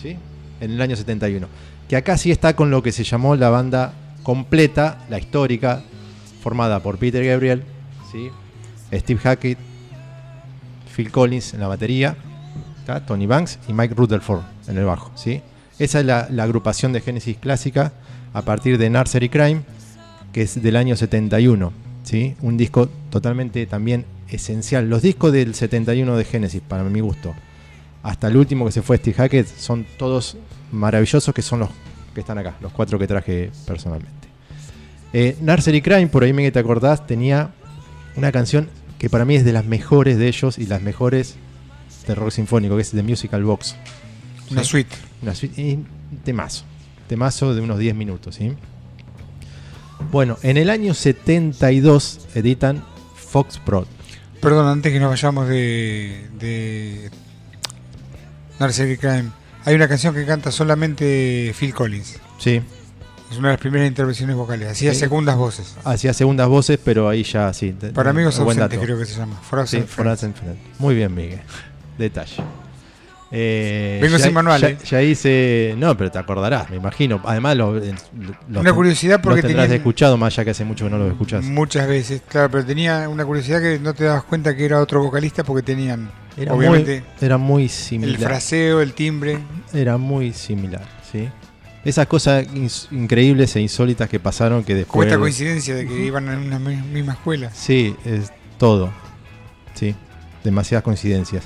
¿Sí? 0.00 0.16
En 0.60 0.70
el 0.72 0.80
año 0.80 0.96
71. 0.96 1.46
Que 1.88 1.96
acá 1.96 2.16
sí 2.16 2.30
está 2.30 2.56
con 2.56 2.70
lo 2.70 2.82
que 2.82 2.92
se 2.92 3.04
llamó 3.04 3.36
la 3.36 3.50
banda 3.50 3.92
completa, 4.22 5.04
la 5.10 5.18
histórica, 5.18 5.82
formada 6.42 6.80
por 6.80 6.98
Peter 6.98 7.24
Gabriel, 7.24 7.64
¿sí? 8.10 8.30
Steve 8.92 9.20
Hackett, 9.20 9.58
Phil 10.94 11.10
Collins 11.10 11.54
en 11.54 11.60
la 11.60 11.68
batería. 11.68 12.16
Tony 13.06 13.26
Banks 13.26 13.58
y 13.68 13.72
Mike 13.72 13.94
Rutherford 13.94 14.42
en 14.68 14.78
el 14.78 14.84
bajo. 14.84 15.10
¿sí? 15.14 15.40
Esa 15.78 16.00
es 16.00 16.06
la, 16.06 16.28
la 16.30 16.44
agrupación 16.44 16.92
de 16.92 17.00
Genesis 17.00 17.36
clásica 17.38 17.92
a 18.32 18.42
partir 18.42 18.78
de 18.78 18.90
Nursery 18.90 19.28
Crime, 19.28 19.62
que 20.32 20.42
es 20.42 20.62
del 20.62 20.76
año 20.76 20.96
71. 20.96 21.72
¿sí? 22.02 22.34
Un 22.40 22.56
disco 22.56 22.88
totalmente 23.10 23.66
también 23.66 24.04
esencial. 24.28 24.88
Los 24.88 25.02
discos 25.02 25.32
del 25.32 25.54
71 25.54 26.16
de 26.16 26.24
Genesis, 26.24 26.62
para 26.66 26.82
mi 26.84 27.00
gusto, 27.00 27.34
hasta 28.02 28.28
el 28.28 28.36
último 28.36 28.64
que 28.66 28.72
se 28.72 28.82
fue 28.82 28.96
Steve 28.98 29.14
Hackett, 29.16 29.46
son 29.46 29.86
todos 29.98 30.36
maravillosos, 30.72 31.32
que 31.34 31.42
son 31.42 31.60
los 31.60 31.70
que 32.14 32.20
están 32.20 32.38
acá, 32.38 32.56
los 32.60 32.72
cuatro 32.72 32.98
que 32.98 33.06
traje 33.06 33.50
personalmente. 33.66 34.28
Eh, 35.12 35.36
Nursery 35.40 35.82
Crime, 35.82 36.06
por 36.08 36.24
ahí 36.24 36.32
me 36.32 36.50
te 36.50 36.58
acordás, 36.58 37.06
tenía 37.06 37.50
una 38.16 38.32
canción 38.32 38.68
que 38.98 39.10
para 39.10 39.24
mí 39.24 39.36
es 39.36 39.44
de 39.44 39.52
las 39.52 39.64
mejores 39.64 40.18
de 40.18 40.28
ellos 40.28 40.58
y 40.58 40.66
las 40.66 40.82
mejores 40.82 41.36
de 42.06 42.14
rock 42.14 42.30
sinfónico, 42.30 42.76
que 42.76 42.82
es 42.82 42.90
The 42.90 43.02
Musical 43.02 43.42
Box. 43.44 43.76
Una 44.50 44.62
¿Sí? 44.64 44.70
suite. 44.70 44.96
Una 45.22 45.34
suite- 45.34 45.60
y 45.60 45.78
temazo. 46.24 46.64
Temazo 47.08 47.54
de 47.54 47.60
unos 47.60 47.78
10 47.78 47.94
minutos, 47.94 48.34
¿sí? 48.36 48.52
Bueno, 50.10 50.36
en 50.42 50.56
el 50.56 50.70
año 50.70 50.94
72 50.94 52.26
editan 52.34 52.84
Foxtrot. 53.14 53.86
Perdón, 54.40 54.66
antes 54.66 54.92
que 54.92 54.98
nos 55.00 55.10
vayamos 55.10 55.48
de, 55.48 56.26
de 56.38 57.10
Nursery 58.62 58.96
Crime, 58.96 59.30
hay 59.64 59.74
una 59.74 59.88
canción 59.88 60.14
que 60.14 60.24
canta 60.24 60.50
solamente 60.50 61.54
Phil 61.58 61.74
Collins. 61.74 62.18
Sí, 62.38 62.60
Es 63.30 63.38
una 63.38 63.48
de 63.48 63.54
las 63.54 63.60
primeras 63.60 63.88
intervenciones 63.88 64.36
vocales. 64.36 64.68
Hacía 64.68 64.92
Sí. 64.92 65.00
segundas 65.00 65.36
voces. 65.36 65.74
hacía 65.84 66.12
segundas 66.12 66.48
voces, 66.48 66.78
pero 66.84 67.08
ahí 67.08 67.22
ya 67.24 67.52
sí. 67.54 67.74
Para 67.94 68.10
amigos 68.10 68.38
ausentes 68.38 68.78
creo 68.78 68.98
que 68.98 69.06
se 69.06 69.16
llama. 69.16 69.36
For 69.42 69.66
Sí, 69.66 69.80
For. 69.82 70.06
Muy 70.78 70.94
bien, 70.94 71.14
Miguel. 71.14 71.40
Detalle. 71.96 72.36
Eh, 73.34 73.98
Vengo 74.02 74.18
ya- 74.18 74.24
sin 74.24 74.34
manual, 74.34 74.60
Ya, 74.60 74.68
eh. 74.68 74.78
ya 74.84 75.02
hice. 75.02 75.74
No, 75.78 75.96
pero 75.96 76.10
te 76.10 76.18
acordarás, 76.18 76.68
me 76.68 76.76
imagino. 76.76 77.20
Además, 77.24 77.56
lo, 77.56 77.72
lo- 77.74 78.60
Una 78.60 78.72
curiosidad 78.74 79.20
porque 79.22 79.40
lo 79.40 79.48
tendrás 79.48 79.66
tenía 79.68 79.76
escuchado, 79.78 80.18
más 80.18 80.34
allá 80.34 80.44
que 80.44 80.50
hace 80.50 80.64
mucho 80.66 80.84
que 80.84 80.90
no 80.90 80.98
lo 80.98 81.08
escuchás. 81.08 81.42
muchas 81.44 81.88
veces, 81.88 82.20
claro, 82.28 82.50
pero 82.50 82.64
tenía 82.66 83.08
una 83.08 83.24
curiosidad 83.24 83.62
que 83.62 83.78
no 83.78 83.94
te 83.94 84.04
dabas 84.04 84.24
cuenta 84.24 84.54
que 84.54 84.66
era 84.66 84.80
otro 84.80 85.02
vocalista 85.02 85.44
porque 85.44 85.62
tenían 85.62 86.10
Era 86.36 86.52
obviamente 86.52 87.00
muy, 87.00 87.26
era 87.26 87.38
muy 87.38 87.62
el 87.64 87.68
similar. 87.70 88.20
fraseo, 88.20 88.82
el 88.82 88.92
timbre. 88.92 89.38
Era 89.72 89.96
muy 89.96 90.32
similar, 90.34 90.84
¿sí? 91.10 91.28
Esas 91.86 92.06
cosas 92.06 92.46
increíbles 92.90 93.56
e 93.56 93.60
insólitas 93.60 94.08
que 94.10 94.20
pasaron 94.20 94.62
que 94.62 94.72
Como 94.84 95.04
después. 95.04 95.06
esta 95.08 95.18
coincidencia 95.18 95.74
de 95.74 95.86
que 95.86 96.04
iban 96.04 96.28
en 96.28 96.38
una 96.38 96.58
mi- 96.58 96.76
misma 96.76 97.14
escuela. 97.14 97.50
Sí, 97.52 97.96
es 98.04 98.30
todo. 98.58 98.92
Sí, 99.74 99.94
demasiadas 100.44 100.84
coincidencias. 100.84 101.44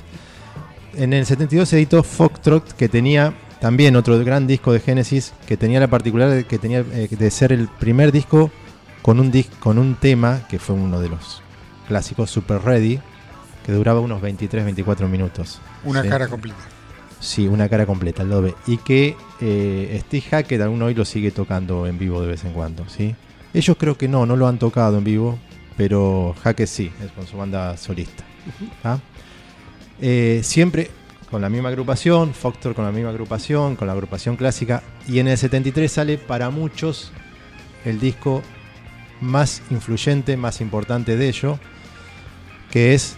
En 0.97 1.13
el 1.13 1.25
72 1.25 1.69
se 1.69 1.77
editó 1.77 2.03
Foxtrot, 2.03 2.73
que 2.73 2.89
tenía 2.89 3.33
también 3.61 3.95
otro 3.95 4.17
gran 4.23 4.47
disco 4.47 4.73
de 4.73 4.79
Genesis, 4.79 5.33
que 5.47 5.57
tenía 5.57 5.79
la 5.79 5.87
particularidad 5.87 6.35
de 6.35 6.43
que 6.45 6.57
tenía 6.57 6.79
eh, 6.91 7.07
de 7.09 7.31
ser 7.31 7.51
el 7.51 7.67
primer 7.67 8.11
disco 8.11 8.51
con 9.01 9.19
un 9.19 9.31
dis- 9.31 9.49
con 9.59 9.77
un 9.77 9.95
tema 9.95 10.41
que 10.49 10.59
fue 10.59 10.75
uno 10.75 10.99
de 10.99 11.09
los 11.09 11.41
clásicos 11.87 12.29
Super 12.29 12.61
Ready, 12.61 12.99
que 13.65 13.71
duraba 13.71 13.99
unos 13.99 14.21
23-24 14.21 15.07
minutos. 15.07 15.59
Una 15.83 16.01
Sí. 16.03 16.09
cara 16.09 16.27
completa. 16.27 16.57
Sí, 17.19 17.47
una 17.47 17.67
cara 17.69 17.85
completa, 17.85 18.21
el 18.23 18.29
doble. 18.29 18.53
Y 18.67 18.77
que 18.77 19.15
eh, 19.41 20.01
Steve 20.05 20.23
Hackett 20.29 20.61
aún 20.61 20.81
hoy 20.81 20.93
lo 20.93 21.05
sigue 21.05 21.31
tocando 21.31 21.87
en 21.87 21.97
vivo 21.97 22.21
de 22.21 22.27
vez 22.27 22.43
en 22.45 22.53
cuando, 22.53 22.87
¿sí? 22.89 23.15
Ellos 23.53 23.75
creo 23.79 23.97
que 23.97 24.07
no, 24.07 24.25
no 24.25 24.35
lo 24.35 24.47
han 24.47 24.59
tocado 24.59 24.97
en 24.99 25.03
vivo, 25.03 25.39
pero 25.77 26.35
Hackett 26.43 26.67
sí, 26.67 26.91
es 27.03 27.11
con 27.11 27.25
su 27.25 27.37
banda 27.37 27.75
solista. 27.77 28.23
¿ah? 28.83 28.99
Eh, 30.01 30.41
siempre 30.43 30.91
con 31.31 31.41
la 31.41 31.49
misma 31.49 31.69
agrupación, 31.69 32.33
Foxtrot 32.33 32.75
con 32.75 32.85
la 32.85 32.91
misma 32.91 33.09
agrupación, 33.09 33.75
con 33.75 33.87
la 33.87 33.93
agrupación 33.93 34.35
clásica. 34.37 34.83
Y 35.07 35.19
en 35.19 35.27
el 35.27 35.37
73 35.37 35.91
sale 35.91 36.17
para 36.17 36.49
muchos 36.49 37.11
el 37.85 37.99
disco 37.99 38.41
más 39.21 39.61
influyente, 39.71 40.37
más 40.37 40.61
importante 40.61 41.17
de 41.17 41.27
ello, 41.29 41.59
que 42.71 42.93
es 42.93 43.17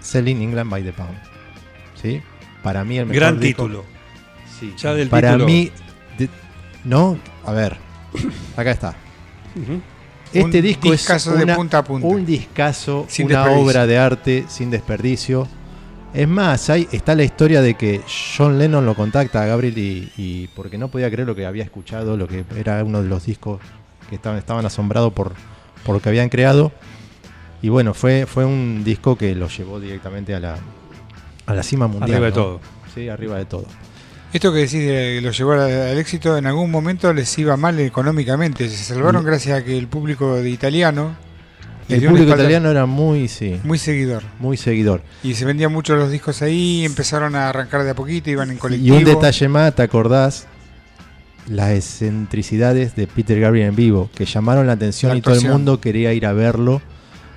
Selling 0.00 0.42
England 0.42 0.70
by 0.70 0.82
the 0.84 0.92
Pound. 0.92 1.18
¿Sí? 2.00 2.20
Para 2.62 2.84
mí 2.84 2.98
el 2.98 3.06
mejor 3.06 3.20
Gran 3.20 3.40
disco- 3.40 3.64
título. 3.64 3.84
Sí. 4.60 4.74
Ya 4.76 4.94
del 4.94 5.08
Para 5.08 5.28
título. 5.32 5.46
mí, 5.46 5.70
de- 6.18 6.28
no, 6.84 7.18
a 7.44 7.52
ver, 7.52 7.76
acá 8.56 8.70
está. 8.72 8.94
Este 10.32 10.58
Un 10.58 10.62
disco 10.62 10.92
es 10.92 11.06
de 11.24 11.42
una- 11.44 11.56
punta 11.56 11.78
a 11.78 11.84
punta. 11.84 12.06
un 12.06 12.26
discazo, 12.26 13.06
Sin 13.08 13.26
una 13.26 13.50
obra 13.50 13.86
de 13.86 13.98
arte 13.98 14.44
sin 14.48 14.70
desperdicio. 14.70 15.48
Es 16.14 16.26
más, 16.26 16.70
ahí 16.70 16.88
está 16.90 17.14
la 17.14 17.22
historia 17.22 17.60
de 17.60 17.74
que 17.74 18.00
John 18.36 18.58
Lennon 18.58 18.84
lo 18.86 18.94
contacta 18.94 19.42
a 19.42 19.46
Gabriel 19.46 19.76
y, 19.76 20.10
y 20.16 20.46
porque 20.48 20.78
no 20.78 20.88
podía 20.88 21.10
creer 21.10 21.28
lo 21.28 21.34
que 21.34 21.46
había 21.46 21.62
escuchado, 21.64 22.16
lo 22.16 22.26
que 22.26 22.44
era 22.56 22.82
uno 22.82 23.02
de 23.02 23.08
los 23.08 23.26
discos 23.26 23.60
que 24.08 24.16
estaban, 24.16 24.38
estaban 24.38 24.64
asombrados 24.64 25.12
por, 25.12 25.32
por 25.84 25.94
lo 25.94 26.00
que 26.00 26.08
habían 26.08 26.28
creado. 26.28 26.72
Y 27.60 27.68
bueno, 27.68 27.92
fue, 27.92 28.24
fue 28.26 28.44
un 28.44 28.82
disco 28.84 29.16
que 29.18 29.34
lo 29.34 29.48
llevó 29.48 29.80
directamente 29.80 30.34
a 30.34 30.40
la, 30.40 30.56
a 31.46 31.54
la 31.54 31.62
cima 31.62 31.86
mundial. 31.88 32.10
Arriba 32.12 32.26
de 32.26 32.32
todo. 32.32 32.60
Sí, 32.94 33.08
arriba 33.08 33.36
de 33.36 33.44
todo. 33.44 33.66
Esto 34.32 34.52
que 34.52 34.60
decís 34.60 34.80
de 34.86 35.20
lo 35.22 35.30
llevó 35.30 35.52
al, 35.52 35.98
éxito, 35.98 36.36
en 36.36 36.46
algún 36.46 36.70
momento 36.70 37.12
les 37.12 37.36
iba 37.38 37.56
mal 37.56 37.78
económicamente. 37.80 38.68
Se 38.68 38.76
salvaron 38.76 39.22
Mm. 39.22 39.26
gracias 39.26 39.58
a 39.60 39.64
que 39.64 39.76
el 39.76 39.88
público 39.88 40.36
de 40.36 40.48
italiano 40.50 41.16
El 41.88 42.04
público 42.04 42.32
italiano 42.32 42.70
era 42.70 42.86
muy, 42.86 43.28
sí, 43.28 43.58
muy 43.64 43.78
seguidor. 43.78 44.22
muy 44.38 44.56
seguidor. 44.56 45.02
Y 45.22 45.34
se 45.34 45.44
vendían 45.44 45.72
mucho 45.72 45.96
los 45.96 46.10
discos 46.10 46.42
ahí, 46.42 46.84
empezaron 46.84 47.34
a 47.34 47.48
arrancar 47.48 47.82
de 47.84 47.90
a 47.90 47.94
poquito, 47.94 48.30
iban 48.30 48.50
en 48.50 48.56
Y 48.56 48.58
colectivo. 48.58 48.96
un 48.96 49.04
detalle 49.04 49.48
más, 49.48 49.74
¿te 49.74 49.82
acordás? 49.82 50.46
Las 51.48 51.70
excentricidades 51.70 52.94
de 52.94 53.06
Peter 53.06 53.40
Gabriel 53.40 53.68
en 53.68 53.76
vivo, 53.76 54.10
que 54.14 54.26
llamaron 54.26 54.66
la 54.66 54.74
atención 54.74 55.12
La 55.12 55.18
y 55.18 55.20
todo 55.22 55.34
el 55.34 55.48
mundo 55.48 55.80
quería 55.80 56.12
ir 56.12 56.26
a 56.26 56.34
verlo, 56.34 56.82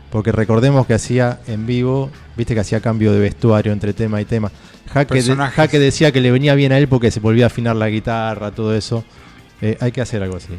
porque 0.09 0.33
recordemos 0.33 0.85
que 0.85 0.93
hacía 0.95 1.39
en 1.47 1.65
vivo, 1.65 2.11
viste 2.35 2.53
que 2.53 2.59
hacía 2.59 2.81
cambio 2.81 3.13
de 3.13 3.19
vestuario 3.19 3.71
entre 3.71 3.93
tema 3.93 4.19
y 4.19 4.25
tema. 4.25 4.51
Jaque, 4.93 5.21
de-. 5.21 5.35
Jaque 5.35 5.79
decía 5.79 6.11
que 6.11 6.19
le 6.19 6.29
venía 6.31 6.55
bien 6.55 6.73
a 6.73 6.77
él 6.77 6.89
porque 6.89 7.09
se 7.09 7.21
volvía 7.21 7.45
a 7.45 7.47
afinar 7.47 7.77
la 7.77 7.87
guitarra, 7.87 8.51
todo 8.51 8.75
eso. 8.75 9.05
Eh, 9.61 9.77
hay 9.79 9.93
que 9.93 10.01
hacer 10.01 10.21
algo 10.21 10.35
así. 10.35 10.49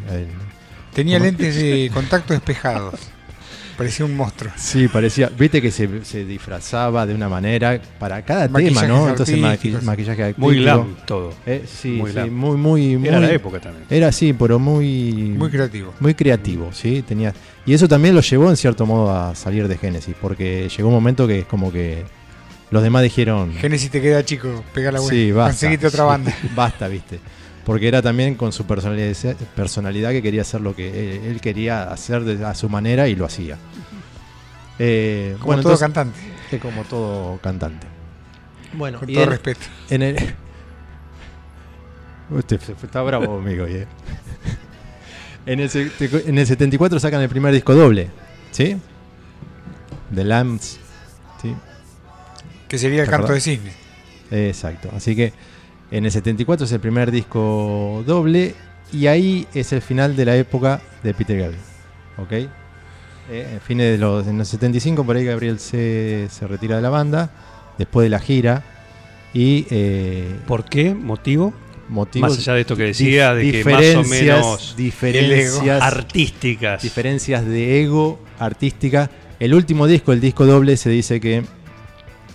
Tenía 0.94 1.18
¿Cómo? 1.18 1.26
lentes 1.26 1.56
de 1.56 1.90
contacto 1.92 2.32
despejados. 2.32 2.94
Parecía 3.76 4.04
un 4.04 4.14
monstruo. 4.16 4.52
Sí, 4.56 4.86
parecía, 4.88 5.30
viste 5.36 5.60
que 5.62 5.70
se, 5.70 6.04
se 6.04 6.24
disfrazaba 6.24 7.06
de 7.06 7.14
una 7.14 7.28
manera 7.28 7.80
para 7.98 8.22
cada 8.22 8.46
tema, 8.48 8.82
¿no? 8.86 9.08
Entonces 9.08 9.38
maqui- 9.38 9.80
maquillaje 9.82 10.22
artístico. 10.22 10.46
Muy 10.46 10.56
glam 10.58 10.94
todo. 11.06 11.32
Eh, 11.46 11.64
sí, 11.66 11.90
Muy 11.92 12.10
sí, 12.10 12.14
glam. 12.14 12.30
muy, 12.34 12.56
muy, 12.56 12.96
muy. 12.98 13.08
Era 13.08 13.18
la 13.20 13.32
época 13.32 13.60
también. 13.60 13.84
Era 13.88 14.08
así, 14.08 14.32
pero 14.34 14.58
muy. 14.58 15.34
Muy 15.36 15.50
creativo. 15.50 15.94
muy 16.00 16.14
creativo, 16.14 16.70
¿sí? 16.72 17.02
Tenía, 17.06 17.32
y 17.64 17.72
eso 17.72 17.88
también 17.88 18.14
lo 18.14 18.20
llevó 18.20 18.50
en 18.50 18.56
cierto 18.56 18.84
modo 18.86 19.10
a 19.10 19.34
salir 19.34 19.66
de 19.68 19.78
Génesis, 19.78 20.14
porque 20.20 20.68
llegó 20.76 20.88
un 20.88 20.94
momento 20.94 21.26
que 21.26 21.40
es 21.40 21.46
como 21.46 21.72
que 21.72 22.04
los 22.70 22.82
demás 22.82 23.02
dijeron, 23.02 23.52
Génesis 23.54 23.90
te 23.90 24.00
queda 24.00 24.24
chico, 24.24 24.62
pega 24.74 24.92
la 24.92 25.00
buena. 25.00 25.14
sí, 25.14 25.32
basta. 25.32 25.50
Conseguite 25.52 25.86
otra 25.88 26.04
sí, 26.04 26.08
banda. 26.08 26.34
Basta, 26.54 26.88
¿viste? 26.88 27.20
Porque 27.64 27.88
era 27.88 28.02
también 28.02 28.34
con 28.34 28.52
su 28.52 28.66
personalidad, 28.66 29.36
personalidad 29.54 30.10
que 30.10 30.22
quería 30.22 30.42
hacer 30.42 30.60
lo 30.60 30.74
que 30.74 31.16
él, 31.16 31.24
él 31.26 31.40
quería 31.40 31.84
hacer 31.84 32.24
de- 32.24 32.44
a 32.44 32.54
su 32.54 32.68
manera 32.68 33.08
y 33.08 33.14
lo 33.14 33.24
hacía. 33.24 33.56
Eh, 34.78 35.32
Como 35.34 35.46
bueno, 35.46 35.62
todo 35.62 35.72
entonces- 35.74 35.94
cantante. 35.94 36.58
como 36.60 36.82
todo 36.84 37.38
cantante. 37.38 37.86
Bueno, 38.74 38.98
Con 38.98 39.08
y 39.10 39.14
todo 39.14 39.24
en- 39.24 39.30
respeto. 39.30 39.60
en 39.90 40.02
el... 40.02 40.16
Usted 42.30 42.60
está 42.82 43.02
bravo 43.02 43.26
conmigo, 43.36 43.66
¿eh? 43.66 43.86
en, 45.46 45.60
el, 45.60 45.70
en 46.26 46.38
el 46.38 46.46
74 46.46 46.98
sacan 46.98 47.20
el 47.20 47.28
primer 47.28 47.52
disco 47.52 47.74
doble, 47.74 48.10
¿sí? 48.50 48.76
The 50.14 50.24
Lambs, 50.24 50.78
¿sí? 51.40 51.54
Que 52.68 52.78
sería 52.78 53.00
el 53.02 53.06
¿Te 53.06 53.10
canto 53.10 53.32
de 53.32 53.40
cisne. 53.40 53.72
Exacto. 54.30 54.90
Así 54.96 55.14
que 55.14 55.32
en 55.92 56.04
el 56.04 56.10
74 56.10 56.66
es 56.66 56.72
el 56.72 56.80
primer 56.80 57.12
disco 57.12 58.02
doble 58.06 58.54
y 58.92 59.06
ahí 59.06 59.46
es 59.54 59.72
el 59.72 59.82
final 59.82 60.16
de 60.16 60.24
la 60.24 60.36
época 60.36 60.82
de 61.04 61.14
Peter 61.14 61.38
Gabriel. 61.38 61.62
¿Ok? 62.18 62.32
Eh, 62.32 62.48
en 63.30 63.60
fines 63.60 63.92
de 63.92 63.98
los, 63.98 64.26
en 64.26 64.40
el 64.40 64.46
75 64.46 65.04
por 65.04 65.14
ahí 65.16 65.24
Gabriel 65.24 65.60
se, 65.60 66.26
se 66.28 66.46
retira 66.48 66.76
de 66.76 66.82
la 66.82 66.90
banda 66.90 67.30
después 67.78 68.04
de 68.04 68.10
la 68.10 68.18
gira 68.18 68.64
y 69.34 69.66
eh, 69.70 70.36
¿Por 70.46 70.64
qué? 70.64 70.94
¿Motivo? 70.94 71.54
motivos 71.88 72.30
Más 72.30 72.38
allá 72.38 72.54
de 72.54 72.60
esto 72.62 72.76
que 72.76 72.84
decía, 72.84 73.34
de 73.34 73.50
que 73.50 73.64
más 73.64 73.94
o 73.96 74.04
menos 74.04 74.74
diferencias 74.76 75.82
artísticas. 75.82 76.82
diferencias 76.82 77.44
de 77.44 77.82
ego 77.82 78.18
artística. 78.38 79.10
El 79.38 79.54
último 79.54 79.86
disco, 79.86 80.12
el 80.12 80.20
disco 80.20 80.46
doble, 80.46 80.76
se 80.76 80.90
dice 80.90 81.20
que 81.20 81.42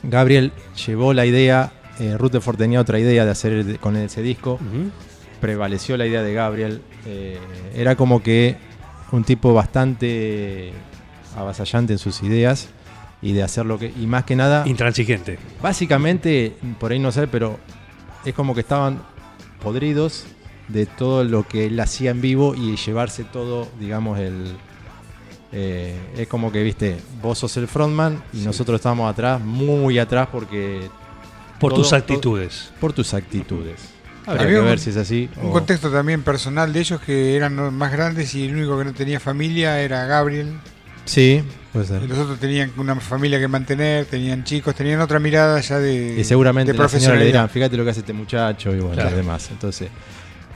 Gabriel 0.03 0.51
llevó 0.85 1.13
la 1.13 1.25
idea, 1.25 1.71
eh, 1.99 2.15
Rutherford 2.17 2.57
tenía 2.57 2.79
otra 2.81 2.99
idea 2.99 3.25
de 3.25 3.31
hacer 3.31 3.79
con 3.79 3.95
ese 3.95 4.21
disco, 4.21 4.59
prevaleció 5.41 5.97
la 5.97 6.05
idea 6.05 6.21
de 6.23 6.33
Gabriel. 6.33 6.81
eh, 7.05 7.37
era 7.75 7.95
como 7.95 8.21
que 8.21 8.57
un 9.11 9.23
tipo 9.23 9.53
bastante 9.53 10.73
avasallante 11.35 11.93
en 11.93 11.99
sus 11.99 12.23
ideas 12.23 12.69
y 13.21 13.33
de 13.33 13.43
hacer 13.43 13.65
lo 13.65 13.77
que. 13.79 13.91
Y 13.99 14.05
más 14.07 14.23
que 14.25 14.35
nada, 14.35 14.67
Intransigente. 14.67 15.37
básicamente, 15.61 16.55
por 16.79 16.91
ahí 16.91 16.99
no 16.99 17.11
sé, 17.11 17.27
pero 17.27 17.57
es 18.25 18.33
como 18.33 18.53
que 18.53 18.61
estaban 18.61 19.01
podridos 19.63 20.25
de 20.67 20.85
todo 20.85 21.23
lo 21.23 21.47
que 21.47 21.67
él 21.67 21.79
hacía 21.79 22.11
en 22.11 22.19
vivo 22.21 22.53
y 22.55 22.75
llevarse 22.75 23.23
todo, 23.23 23.67
digamos, 23.79 24.19
el. 24.19 24.55
eh, 25.51 25.95
es 26.17 26.27
como 26.27 26.51
que, 26.51 26.61
viste, 26.61 26.97
vos 27.21 27.37
sos 27.39 27.55
el 27.57 27.67
frontman 27.67 28.21
y 28.33 28.39
nosotros 28.39 28.75
estamos 28.79 29.09
atrás, 29.09 29.39
muy 29.41 29.97
atrás, 29.99 30.27
porque. 30.31 30.89
Por 31.59 31.71
todo- 31.71 31.81
tus 31.81 31.89
todo- 31.89 31.99
actitudes. 31.99 32.71
por 32.79 32.93
tus 32.93 33.13
actitudes. 33.13 33.75
Habría 34.25 34.43
Había 34.43 34.55
que 34.57 34.61
un- 34.61 34.65
ver 34.67 34.79
si 34.79 34.89
es 34.89 34.97
así. 34.97 35.29
Un 35.41 35.49
o- 35.49 35.53
contexto 35.53 35.89
también 35.89 36.21
personal 36.21 36.73
de 36.73 36.79
ellos 36.81 36.99
que 37.01 37.35
eran 37.35 37.55
los 37.55 37.71
más 37.71 37.91
grandes 37.91 38.35
y 38.35 38.45
el 38.45 38.55
único 38.55 38.77
que 38.77 38.83
no 38.85 38.93
tenía 38.93 39.19
familia 39.19 39.79
era 39.79 40.05
Gabriel. 40.05 40.53
Sí, 41.05 41.41
puede 41.71 41.85
ser. 41.85 42.03
Y 42.03 42.07
los 42.07 42.17
otros 42.17 42.37
tenían 42.37 42.69
una 42.75 42.93
familia 42.97 43.39
que 43.39 43.47
mantener, 43.47 44.05
tenían 44.07 44.43
chicos, 44.43 44.75
tenían 44.75 44.99
otra 44.99 45.19
mirada 45.19 45.59
ya 45.61 45.79
de. 45.79 46.17
Y 46.19 46.23
seguramente 46.25 46.73
de 46.73 46.77
la 46.77 46.89
señora 46.89 47.15
le 47.15 47.25
dirán, 47.27 47.47
profesionalidad. 47.47 47.49
fíjate 47.53 47.77
lo 47.77 47.83
que 47.85 47.89
hace 47.91 47.99
este 48.01 48.11
muchacho 48.11 48.71
y 48.75 48.79
bueno, 48.79 48.95
Claro. 48.95 49.11
los 49.11 49.17
demás. 49.17 49.47
Entonces, 49.51 49.87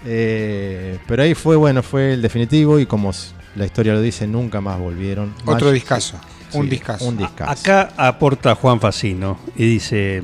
eh, 0.05 0.97
pero 1.07 1.23
ahí 1.23 1.33
fue, 1.33 1.55
bueno, 1.55 1.81
fue 1.83 2.13
el 2.13 2.21
definitivo 2.21 2.79
y 2.79 2.85
como 2.85 3.11
la 3.55 3.65
historia 3.65 3.93
lo 3.93 4.01
dice, 4.01 4.27
nunca 4.27 4.59
más 4.61 4.77
volvieron. 4.79 5.33
Otro 5.45 5.67
Más- 5.67 5.73
discazo. 5.73 6.19
un 6.53 6.63
sí, 6.65 6.69
discazo. 6.71 7.05
Un 7.05 7.17
discazo. 7.17 7.51
Acá 7.51 7.93
aporta 7.95 8.55
Juan 8.55 8.79
Facino 8.81 9.39
y 9.55 9.65
dice: 9.65 10.23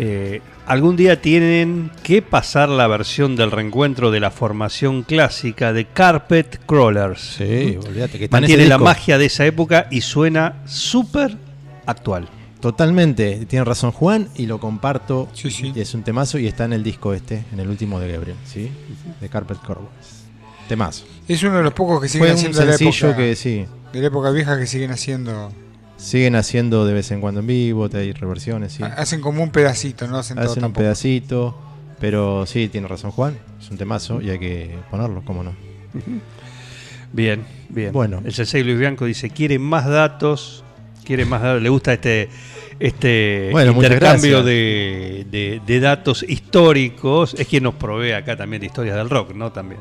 eh, 0.00 0.40
Algún 0.70 0.94
día 0.94 1.20
tienen 1.20 1.90
que 2.04 2.22
pasar 2.22 2.68
la 2.68 2.86
versión 2.86 3.34
del 3.34 3.50
reencuentro 3.50 4.12
de 4.12 4.20
la 4.20 4.30
formación 4.30 5.02
clásica 5.02 5.72
de 5.72 5.84
Carpet 5.86 6.60
Crawlers. 6.64 7.36
Sí, 7.38 7.76
olvídate 7.84 8.20
que 8.20 8.28
Mantiene 8.28 8.66
la 8.66 8.78
magia 8.78 9.18
de 9.18 9.24
esa 9.24 9.44
época 9.44 9.88
y 9.90 10.02
suena 10.02 10.62
súper 10.66 11.36
actual. 11.86 12.28
Totalmente, 12.60 13.46
tiene 13.46 13.64
razón 13.64 13.90
Juan 13.90 14.28
y 14.36 14.46
lo 14.46 14.60
comparto. 14.60 15.28
Sí, 15.32 15.50
sí. 15.50 15.72
Es 15.74 15.92
un 15.94 16.04
temazo 16.04 16.38
y 16.38 16.46
está 16.46 16.66
en 16.66 16.74
el 16.74 16.84
disco 16.84 17.14
este, 17.14 17.44
en 17.52 17.58
el 17.58 17.68
último 17.68 17.98
de 17.98 18.12
Gabriel, 18.12 18.36
¿sí? 18.44 18.70
De 19.20 19.28
Carpet 19.28 19.58
Crawlers. 19.58 20.24
Temazo. 20.68 21.04
Es 21.26 21.42
uno 21.42 21.56
de 21.56 21.64
los 21.64 21.72
pocos 21.72 22.00
que 22.00 22.08
siguen 22.08 22.28
Fue 22.28 22.30
un 22.30 22.36
haciendo 22.36 22.60
de 22.60 22.66
la, 22.66 22.72
sencillo 22.74 23.08
época, 23.08 23.22
que 23.24 23.34
sí, 23.34 23.66
de 23.92 24.00
la 24.00 24.06
época 24.06 24.30
vieja 24.30 24.56
que 24.56 24.68
siguen 24.68 24.92
haciendo. 24.92 25.50
Siguen 26.00 26.34
haciendo 26.36 26.86
de 26.86 26.94
vez 26.94 27.10
en 27.10 27.20
cuando 27.20 27.40
en 27.40 27.46
vivo, 27.46 27.88
te 27.88 27.98
hay 27.98 28.12
reversiones, 28.12 28.72
sí. 28.72 28.82
Hacen 28.82 29.20
como 29.20 29.42
un 29.42 29.50
pedacito, 29.50 30.06
no 30.08 30.18
hacen 30.18 30.36
todo 30.36 30.46
Hacen 30.46 30.58
un 30.58 30.62
tampoco. 30.62 30.82
pedacito, 30.82 31.58
pero 32.00 32.46
sí, 32.46 32.68
tiene 32.68 32.88
razón 32.88 33.10
Juan, 33.10 33.38
es 33.60 33.70
un 33.70 33.76
temazo 33.76 34.20
y 34.20 34.30
hay 34.30 34.38
que 34.38 34.78
ponerlo, 34.90 35.22
cómo 35.24 35.42
no. 35.42 35.54
Bien, 37.12 37.44
bien. 37.68 37.92
Bueno. 37.92 38.22
El 38.24 38.32
Sensei 38.32 38.62
Luis 38.62 38.78
Bianco 38.78 39.04
dice: 39.04 39.30
Quiere 39.30 39.58
más 39.58 39.84
datos, 39.86 40.62
quiere 41.04 41.24
más 41.24 41.42
datos. 41.42 41.60
Le 41.60 41.68
gusta 41.68 41.92
este, 41.92 42.28
este 42.80 43.50
Bueno, 43.52 43.72
intercambio 43.72 44.42
de, 44.42 45.26
de- 45.30 45.60
de 45.64 45.80
datos 45.80 46.24
históricos. 46.26 47.34
Es 47.38 47.46
quien 47.46 47.62
nos 47.62 47.74
provee 47.74 48.12
acá 48.12 48.36
también 48.36 48.60
de 48.60 48.66
historias 48.66 48.96
del 48.96 49.08
rock, 49.10 49.34
¿no? 49.34 49.52
También. 49.52 49.80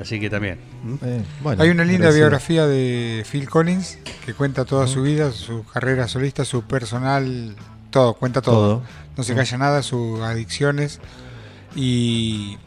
Así 0.00 0.20
que 0.20 0.30
también. 0.30 0.58
Eh, 1.02 1.22
bueno, 1.42 1.62
Hay 1.62 1.70
una 1.70 1.84
linda 1.84 2.10
biografía 2.10 2.66
de 2.66 3.24
Phil 3.30 3.48
Collins 3.48 3.98
que 4.24 4.32
cuenta 4.34 4.64
toda 4.64 4.86
su 4.86 5.02
vida, 5.02 5.32
su 5.32 5.64
carrera 5.64 6.06
solista, 6.08 6.44
su 6.44 6.62
personal, 6.62 7.56
todo, 7.90 8.14
cuenta 8.14 8.40
todo. 8.42 8.54
Todo. 8.78 8.82
No 9.16 9.22
se 9.24 9.34
calla 9.34 9.56
nada, 9.58 9.82
sus 9.82 10.20
adicciones 10.20 11.00
y, 11.74 12.58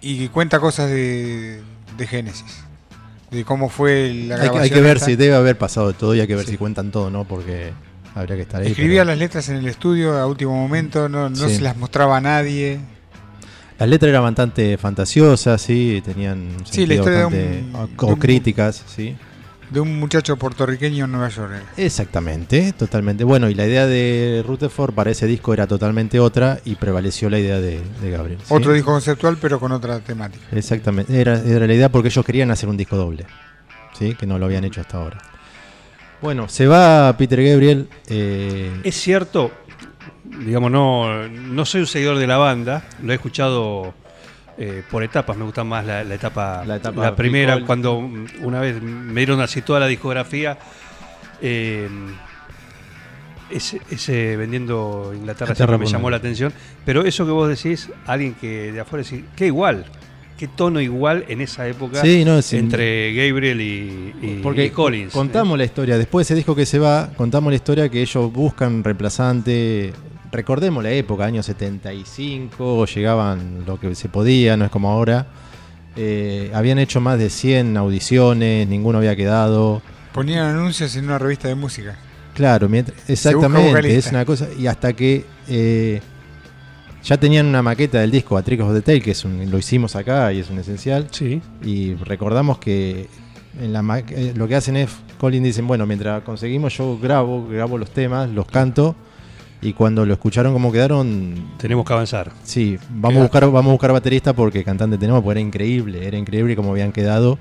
y 0.00 0.28
cuenta 0.28 0.58
cosas 0.60 0.88
de, 0.90 1.60
de 1.98 2.06
Génesis, 2.06 2.64
de 3.30 3.44
cómo 3.44 3.68
fue 3.68 4.12
la 4.14 4.36
Hay, 4.36 4.40
que- 4.40 4.46
grabación. 4.46 4.62
hay 4.62 4.70
que 4.70 4.80
ver 4.80 4.96
esta. 4.96 5.06
si 5.06 5.16
debe 5.16 5.34
haber 5.36 5.58
pasado 5.58 5.88
de 5.88 5.94
todo 5.94 6.14
y 6.14 6.20
hay 6.20 6.26
que 6.26 6.34
ver 6.36 6.46
Sí. 6.46 6.52
si 6.52 6.56
cuentan 6.58 6.90
todo, 6.90 7.10
¿no? 7.10 7.24
Porque 7.24 7.72
habría 8.14 8.36
que 8.36 8.42
estar 8.42 8.62
ahí. 8.62 8.68
Escribía 8.68 9.00
pero- 9.02 9.10
las 9.12 9.18
letras 9.18 9.48
en 9.48 9.56
el 9.56 9.66
estudio 9.66 10.18
a 10.18 10.26
último 10.26 10.54
momento, 10.54 11.08
no, 11.08 11.28
no 11.30 11.48
Sí. 11.48 11.56
se 11.56 11.60
las 11.62 11.76
mostraba 11.76 12.16
a 12.16 12.20
nadie. 12.20 12.80
Las 13.78 13.88
letras 13.88 14.10
eran 14.10 14.22
bastante 14.22 14.76
fantasiosas, 14.78 15.60
sí, 15.60 16.02
tenían 16.04 16.48
Sí, 16.70 16.86
la 16.86 16.94
historia 16.94 17.18
de 17.20 17.26
un- 17.26 17.74
o, 17.74 18.06
de 18.06 18.12
un- 18.12 18.18
críticas, 18.18 18.84
sí. 18.86 19.16
De 19.70 19.80
un 19.80 19.98
muchacho 19.98 20.36
puertorriqueño 20.36 21.06
en 21.06 21.12
Nueva 21.12 21.30
York. 21.30 21.52
era. 21.54 21.64
Exactamente, 21.78 22.74
totalmente. 22.74 23.24
Bueno, 23.24 23.48
y 23.48 23.54
la 23.54 23.66
idea 23.66 23.86
de 23.86 24.44
Rutherford 24.46 24.92
para 24.92 25.10
ese 25.10 25.26
disco 25.26 25.54
era 25.54 25.66
totalmente 25.66 26.20
otra 26.20 26.60
y 26.66 26.74
prevaleció 26.74 27.30
la 27.30 27.38
idea 27.38 27.58
de, 27.58 27.80
de 28.02 28.10
Gabriel. 28.10 28.38
¿sí? 28.40 28.52
Otro 28.52 28.74
disco 28.74 28.92
conceptual, 28.92 29.38
pero 29.40 29.58
con 29.58 29.72
otra 29.72 29.98
temática. 30.00 30.44
Exactamente, 30.52 31.18
era, 31.18 31.40
era 31.40 31.66
la 31.66 31.72
idea 31.72 31.88
porque 31.90 32.08
ellos 32.08 32.24
querían 32.24 32.50
hacer 32.50 32.68
un 32.68 32.76
disco 32.76 32.96
doble, 32.96 33.24
¿sí? 33.98 34.14
que 34.14 34.26
no 34.26 34.38
lo 34.38 34.44
habían 34.44 34.64
hecho 34.64 34.82
hasta 34.82 34.98
ahora. 34.98 35.18
Bueno, 36.22 36.48
se 36.48 36.66
va 36.66 37.14
Peter 37.18 37.42
Gabriel. 37.42 37.88
eh, 38.08 38.80
Es 38.84 38.94
cierto, 38.94 39.50
digamos, 40.46 40.70
no, 40.70 41.28
no 41.28 41.64
soy 41.66 41.82
un 41.82 41.86
seguidor 41.86 42.16
de 42.18 42.26
la 42.26 42.38
banda, 42.38 42.84
lo 43.02 43.12
he 43.12 43.16
escuchado 43.16 43.92
eh, 44.56 44.82
por 44.90 45.02
etapas, 45.02 45.36
me 45.36 45.44
gusta 45.44 45.64
más 45.64 45.84
la, 45.84 46.04
la 46.04 46.14
etapa, 46.14 46.64
La 46.64 46.76
etapa 46.76 47.02
la 47.02 47.16
primera, 47.16 47.64
cuando 47.66 47.96
una 48.40 48.60
vez 48.60 48.80
me 48.80 49.20
dieron 49.20 49.40
así 49.40 49.62
toda 49.62 49.80
la 49.80 49.86
discografía, 49.88 50.56
eh, 51.40 51.88
ese, 53.50 53.80
ese 53.90 54.36
vendiendo 54.36 55.10
Inglaterra 55.14 55.50
Inglaterra 55.50 55.54
siempre 55.56 55.78
me 55.78 55.86
llamó 55.86 56.08
la 56.08 56.16
atención, 56.18 56.52
pero 56.86 57.04
eso 57.04 57.26
que 57.26 57.32
vos 57.32 57.48
decís, 57.48 57.90
alguien 58.06 58.34
que 58.34 58.70
de 58.72 58.80
afuera 58.80 59.04
decís, 59.04 59.24
qué 59.36 59.46
igual, 59.46 59.84
qué 60.42 60.48
tono 60.48 60.80
igual 60.80 61.24
en 61.28 61.40
esa 61.40 61.68
época 61.68 62.02
Sí, 62.02 62.24
no, 62.24 62.36
es- 62.36 62.52
entre 62.52 63.14
Gabriel 63.14 63.60
y, 63.60 64.12
y- 64.20 64.40
Porque 64.42 64.64
y 64.64 64.70
Collins. 64.70 65.12
contamos 65.12 65.56
la 65.56 65.64
historia, 65.64 65.96
después 65.96 66.26
de 66.26 66.32
ese 66.32 66.34
disco 66.34 66.56
que 66.56 66.66
se 66.66 66.80
va, 66.80 67.10
contamos 67.16 67.52
la 67.52 67.54
historia 67.54 67.88
que 67.88 68.02
ellos 68.02 68.32
buscan 68.32 68.82
reemplazante. 68.82 69.92
Recordemos 70.32 70.82
la 70.82 70.90
época, 70.90 71.26
años 71.26 71.46
75, 71.46 72.86
llegaban 72.86 73.64
lo 73.66 73.78
que 73.78 73.94
se 73.94 74.08
podía, 74.08 74.56
no 74.56 74.64
es 74.64 74.70
como 74.72 74.90
ahora. 74.90 75.28
Eh, 75.94 76.50
habían 76.54 76.80
hecho 76.80 77.00
más 77.00 77.20
de 77.20 77.30
100 77.30 77.76
audiciones, 77.76 78.66
ninguno 78.66 78.98
había 78.98 79.14
quedado. 79.14 79.80
Ponían 80.12 80.46
anuncios 80.46 80.96
en 80.96 81.04
una 81.04 81.18
revista 81.20 81.46
de 81.46 81.54
música. 81.54 81.96
Claro, 82.34 82.68
mientras- 82.68 82.98
exactamente, 83.08 83.96
es 83.96 84.08
una 84.08 84.24
cosa. 84.24 84.48
Y 84.58 84.66
hasta 84.66 84.92
que 84.94 85.24
eh, 85.46 86.00
ya 87.04 87.16
tenían 87.18 87.46
una 87.46 87.62
maqueta 87.62 88.00
del 88.00 88.10
disco 88.10 88.36
A 88.36 88.42
Trick 88.42 88.60
of 88.60 88.72
the 88.72 88.80
Tail, 88.82 89.02
que 89.02 89.10
es 89.12 89.24
un- 89.24 89.50
lo 89.50 89.58
hicimos 89.58 89.96
acá 89.96 90.32
y 90.32 90.38
es 90.40 90.50
un 90.50 90.58
esencial. 90.58 91.08
Sí. 91.10 91.40
Y 91.64 91.94
recordamos 91.94 92.58
que 92.58 93.08
en 93.60 93.72
la 93.72 93.82
ma- 93.82 93.98
eh, 94.00 94.32
lo 94.36 94.46
que 94.48 94.54
hacen 94.56 94.76
es, 94.76 94.90
Colin 95.18 95.42
dicen, 95.42 95.66
bueno, 95.66 95.84
mientras 95.86 96.22
conseguimos 96.22 96.76
yo 96.76 96.98
grabo, 96.98 97.46
grabo 97.48 97.76
los 97.78 97.90
temas, 97.90 98.30
los 98.30 98.46
canto, 98.46 98.96
y 99.64 99.74
cuando 99.74 100.04
lo 100.04 100.12
escucharon 100.14 100.52
como 100.52 100.72
quedaron, 100.72 101.52
Tenemos 101.58 101.84
que 101.86 101.92
avanzar. 101.92 102.32
sí, 102.42 102.78
vamos 102.90 103.18
a 103.20 103.22
buscar, 103.22 103.44
vamos 103.44 103.66
a 103.68 103.72
buscar 103.72 103.92
baterista 103.92 104.32
porque 104.32 104.64
cantante 104.64 104.98
tenemos, 104.98 105.22
porque 105.22 105.38
era 105.38 105.46
increíble, 105.46 106.04
era 106.04 106.18
increíble 106.18 106.56
como 106.56 106.72
habían 106.72 106.90
quedado 106.90 107.38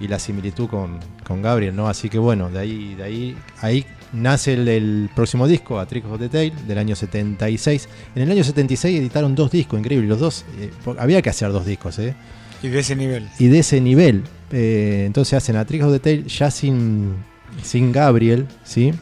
y 0.00 0.08
la 0.08 0.18
similitud 0.18 0.68
con, 0.68 0.98
con 1.24 1.42
Gabriel, 1.42 1.76
¿no? 1.76 1.86
Así 1.88 2.08
que 2.08 2.18
bueno, 2.18 2.50
de 2.50 2.58
ahí, 2.58 2.94
de 2.96 3.02
ahí, 3.04 3.36
ahí 3.62 3.86
nace 4.12 4.54
el, 4.54 4.68
el 4.68 5.10
próximo 5.14 5.46
disco, 5.46 5.78
A 5.78 5.86
Trick 5.86 6.04
of 6.06 6.18
the 6.18 6.28
Tail, 6.28 6.52
del 6.66 6.78
año 6.78 6.96
76. 6.96 7.88
En 8.14 8.22
el 8.22 8.30
año 8.30 8.44
76 8.44 8.98
editaron 8.98 9.34
dos 9.34 9.50
discos, 9.50 9.78
increíble, 9.78 10.06
los 10.06 10.20
dos, 10.20 10.44
eh, 10.58 10.70
había 10.98 11.22
que 11.22 11.30
hacer 11.30 11.52
dos 11.52 11.66
discos, 11.66 11.98
¿eh? 11.98 12.14
Y 12.62 12.68
de 12.68 12.80
ese 12.80 12.96
nivel. 12.96 13.28
y 13.38 13.48
de 13.48 13.58
ese 13.58 13.80
nivel. 13.80 14.24
Eh, 14.50 15.04
entonces 15.06 15.34
hacen 15.34 15.56
a 15.56 15.64
Trick 15.64 15.82
of 15.82 15.92
the 15.92 15.98
Tail 15.98 16.26
ya 16.26 16.50
sin, 16.50 17.14
sin 17.62 17.92
Gabriel, 17.92 18.46
¿sí? 18.64 18.92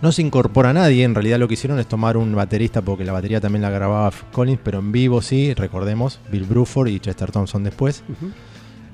No 0.00 0.10
se 0.10 0.22
incorpora 0.22 0.70
a 0.70 0.72
nadie, 0.72 1.04
en 1.04 1.14
realidad 1.14 1.38
lo 1.38 1.46
que 1.46 1.54
hicieron 1.54 1.78
es 1.78 1.86
tomar 1.86 2.16
un 2.16 2.34
baterista 2.34 2.82
porque 2.82 3.04
la 3.04 3.12
batería 3.12 3.40
también 3.40 3.62
la 3.62 3.70
grababa 3.70 4.10
Collins, 4.32 4.58
pero 4.62 4.80
en 4.80 4.90
vivo 4.90 5.22
sí, 5.22 5.54
recordemos, 5.54 6.18
Bill 6.30 6.44
Bruford 6.44 6.88
y 6.88 6.98
Chester 6.98 7.30
Thompson 7.30 7.62
después. 7.62 8.02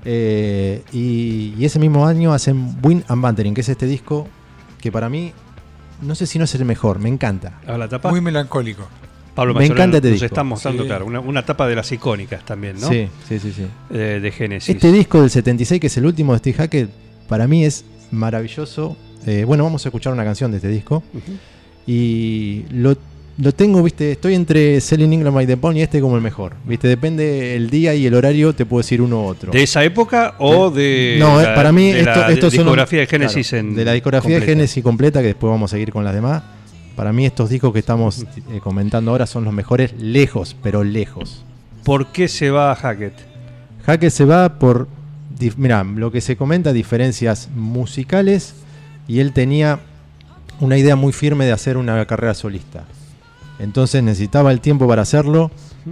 Eh, 0.05 0.83
y, 0.93 1.55
y 1.59 1.65
ese 1.65 1.79
mismo 1.79 2.07
año 2.07 2.35
hacen 2.35 2.77
Win 2.83 3.03
and 3.09 3.23
Bantering, 3.23 3.55
que 3.55 3.63
es 3.63 3.69
este 3.71 3.87
disco 3.87 4.29
que 4.81 4.91
para 4.93 5.09
mí, 5.09 5.33
no 6.03 6.15
sé 6.15 6.27
si 6.27 6.39
no 6.39 6.45
es 6.45 6.55
el 6.55 6.65
mejor, 6.65 6.99
me 6.99 7.09
encanta. 7.09 7.61
A 7.67 7.77
la 7.79 7.89
tapa. 7.89 8.11
Muy 8.11 8.21
melancólico. 8.21 8.87
Pablo 9.35 9.55
Me 9.55 9.67
encanta 9.67 9.99
este 9.99 10.09
nos 10.09 10.15
disco. 10.21 10.27
está 10.27 10.43
mostrando, 10.43 10.83
Sí. 10.83 10.89
claro, 10.89 11.07
una, 11.07 11.21
una 11.21 11.45
tapa 11.47 11.69
de 11.69 11.77
las 11.77 11.93
icónicas 11.93 12.45
también, 12.45 12.81
¿no? 12.81 12.89
Sí, 12.89 13.09
sí, 13.29 13.39
sí, 13.39 13.53
sí. 13.53 13.67
Eh, 13.91 14.19
de 14.21 14.33
Génesis. 14.33 14.75
Este 14.75 14.91
disco 14.91 15.21
del 15.21 15.31
76, 15.31 15.81
que 15.81 15.87
es 15.87 15.97
el 15.97 16.07
último 16.07 16.33
de 16.33 16.39
Steve 16.41 16.57
Hackett, 16.57 16.91
para 17.29 17.47
mí 17.47 17.65
es 17.65 17.85
maravilloso. 18.11 18.97
Eh, 19.27 19.45
bueno, 19.45 19.63
vamos 19.63 19.85
a 19.87 19.91
escuchar 19.91 20.13
una 20.13 20.25
canción 20.25 20.51
de 20.51 20.57
este 20.57 20.69
disco. 20.69 21.05
Y 21.87 22.65
lo, 22.71 22.97
lo 23.39 23.53
tengo, 23.53 23.83
viste, 23.83 24.13
estoy 24.13 24.35
entre 24.35 24.81
Selling 24.81 25.13
England 25.13 25.35
by 25.35 25.47
the 25.47 25.57
Pound 25.57 25.77
y 25.79 25.83
este 25.83 26.01
como 26.01 26.17
el 26.17 26.23
mejor. 26.23 26.55
Viste, 26.65 26.89
depende 26.89 27.55
el 27.55 27.71
día 27.71 27.95
y 27.95 28.05
el 28.07 28.15
horario, 28.15 28.53
te 28.53 28.67
puedo 28.67 28.81
decir 28.81 29.01
uno 29.01 29.23
u 29.23 29.27
otro. 29.27 29.53
¿De 29.53 29.63
esa 29.63 29.85
época 29.85 30.35
o 30.39 30.71
de 30.71 31.17
no, 31.21 31.41
la- 31.41 31.55
para 31.55 31.71
mí 31.71 31.93
de 31.93 32.01
esto, 32.01 32.21
la 32.21 32.31
estos 32.31 32.53
son 32.53 32.65
discografía 32.65 33.01
de 33.01 33.07
Génesis 33.07 33.49
claro, 33.51 33.69
en 33.69 33.75
de 33.77 33.85
la 33.85 33.93
discografía 33.93 34.23
completa? 34.31 34.47
de 34.47 34.53
Génesis 34.53 34.83
completa, 34.83 35.21
que 35.21 35.27
después 35.29 35.51
vamos 35.51 35.71
a 35.71 35.77
seguir 35.77 35.93
con 35.93 36.05
las 36.05 36.15
demás. 36.15 36.43
Para 36.97 37.13
mí 37.13 37.27
estos 37.27 37.49
discos 37.49 37.73
que 37.73 37.79
estamos 37.79 38.23
eh, 38.51 38.61
comentando 38.61 39.13
ahora 39.13 39.27
son 39.27 39.45
los 39.45 39.55
mejores 39.55 39.93
lejos, 40.01 40.57
pero 40.61 40.83
lejos. 40.83 41.45
¿Por 41.85 42.09
qué 42.09 42.27
se 42.27 42.51
va 42.51 42.73
a 42.73 42.75
Hackett? 42.75 43.15
Hackett 43.87 44.11
se 44.11 44.25
va 44.25 44.59
por, 44.59 44.89
mirá, 45.57 45.85
lo 45.85 46.11
que 46.11 46.21
se 46.21 46.37
comenta, 46.37 46.73
diferencias 46.73 47.49
musicales, 47.55 48.55
y 49.07 49.21
él 49.21 49.33
tenía 49.33 49.79
una 50.59 50.77
idea 50.77 50.97
muy 50.97 51.13
firme 51.13 51.47
de 51.47 51.53
hacer 51.53 51.77
una 51.77 52.05
carrera 52.05 52.35
solista. 52.35 52.85
Entonces 53.59 54.03
necesitaba 54.03 54.53
el 54.53 54.61
tiempo 54.61 54.87
para 54.87 55.03
hacerlo, 55.03 55.51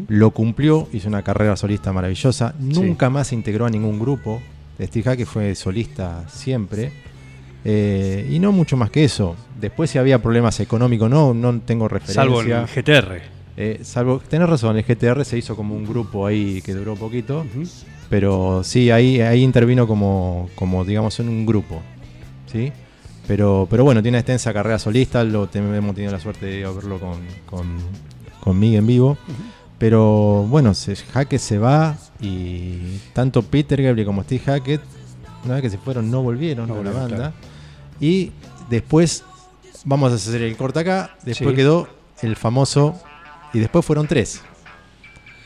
lo 0.09 0.31
cumplió, 0.31 0.89
hizo 0.93 1.09
una 1.09 1.23
carrera 1.23 1.57
solista 1.57 1.93
maravillosa, 1.93 2.55
nunca 2.59 3.11
más 3.11 3.29
se 3.29 3.35
integró 3.35 3.67
a 3.67 3.71
ningún 3.71 3.99
grupo. 3.99 4.41
Steve 4.81 5.05
Hackett 5.05 5.27
fue 5.27 5.55
solista 5.55 6.25
siempre. 6.29 6.93
eh, 7.65 8.29
y 8.31 8.39
no 8.39 8.53
mucho 8.53 8.77
más 8.77 8.91
que 8.91 9.05
eso. 9.05 9.35
Después 9.61 9.91
si 9.91 9.99
había 9.99 10.21
problemas 10.23 10.61
económicos, 10.61 11.11
no, 11.11 11.35
no 11.35 11.61
tengo 11.61 11.89
referencia. 11.89 12.23
Salvo 12.23 12.43
en 12.43 12.67
GTR. 12.67 13.23
Eh, 13.57 13.81
salvo, 13.83 14.21
tenés 14.29 14.49
razón, 14.49 14.77
el 14.77 14.85
GTR 14.85 15.25
se 15.25 15.39
hizo 15.39 15.57
como 15.57 15.75
un 15.75 15.85
grupo 15.87 16.27
ahí 16.27 16.61
que 16.63 16.75
duró 16.75 16.95
poquito. 16.95 17.45
Pero 18.09 18.63
sí, 18.63 18.91
ahí, 18.93 19.21
ahí 19.21 19.43
intervino 19.43 19.87
como, 19.89 20.49
como, 20.55 20.85
digamos, 20.85 21.19
en 21.19 21.29
un 21.29 21.45
grupo. 21.47 21.83
¿Sí? 22.53 22.71
Pero, 23.27 23.67
pero 23.69 23.85
bueno, 23.85 24.03
tiene 24.03 24.17
una 24.17 24.21
extensa 24.21 24.53
carrera 24.53 24.79
solista. 24.79 25.25
Lo, 25.25 25.49
hemos 25.53 25.95
tenido 25.95 26.13
la 26.13 26.21
suerte 26.21 26.47
de 26.47 26.67
verlo 26.67 27.01
con, 27.01 27.19
con, 27.47 27.77
con 28.41 28.59
Miguel 28.59 28.81
en 28.81 28.87
vivo. 28.87 29.19
Pero 29.79 30.45
bueno, 30.49 30.75
se, 30.75 30.97
Hackett 30.97 31.41
se 31.41 31.59
va 31.59 31.97
y 32.21 32.99
tanto 33.13 33.43
Peter 33.43 33.83
Gabriel 33.83 34.07
como 34.07 34.23
Steve 34.23 34.43
Hackett, 34.47 34.81
una 35.45 35.55
vez 35.55 35.63
que 35.63 35.71
se 35.71 35.79
fueron, 35.79 36.11
no 36.11 36.23
volvieron 36.23 36.67
No 36.69 36.75
a 36.75 36.77
la 36.79 36.91
volvieron, 36.91 37.11
banda. 37.11 37.33
Y 38.01 38.33
después, 38.71 39.25
vamos 39.85 40.13
a 40.13 40.15
hacer 40.15 40.41
el 40.43 40.57
corte 40.57 40.81
acá. 40.81 41.17
Después 41.25 41.51
Sí. 41.51 41.57
quedó 41.57 41.89
el 42.23 42.37
famoso. 42.37 42.95
Y 43.53 43.59
después 43.59 43.85
fueron 43.85 44.07
tres. 44.07 44.43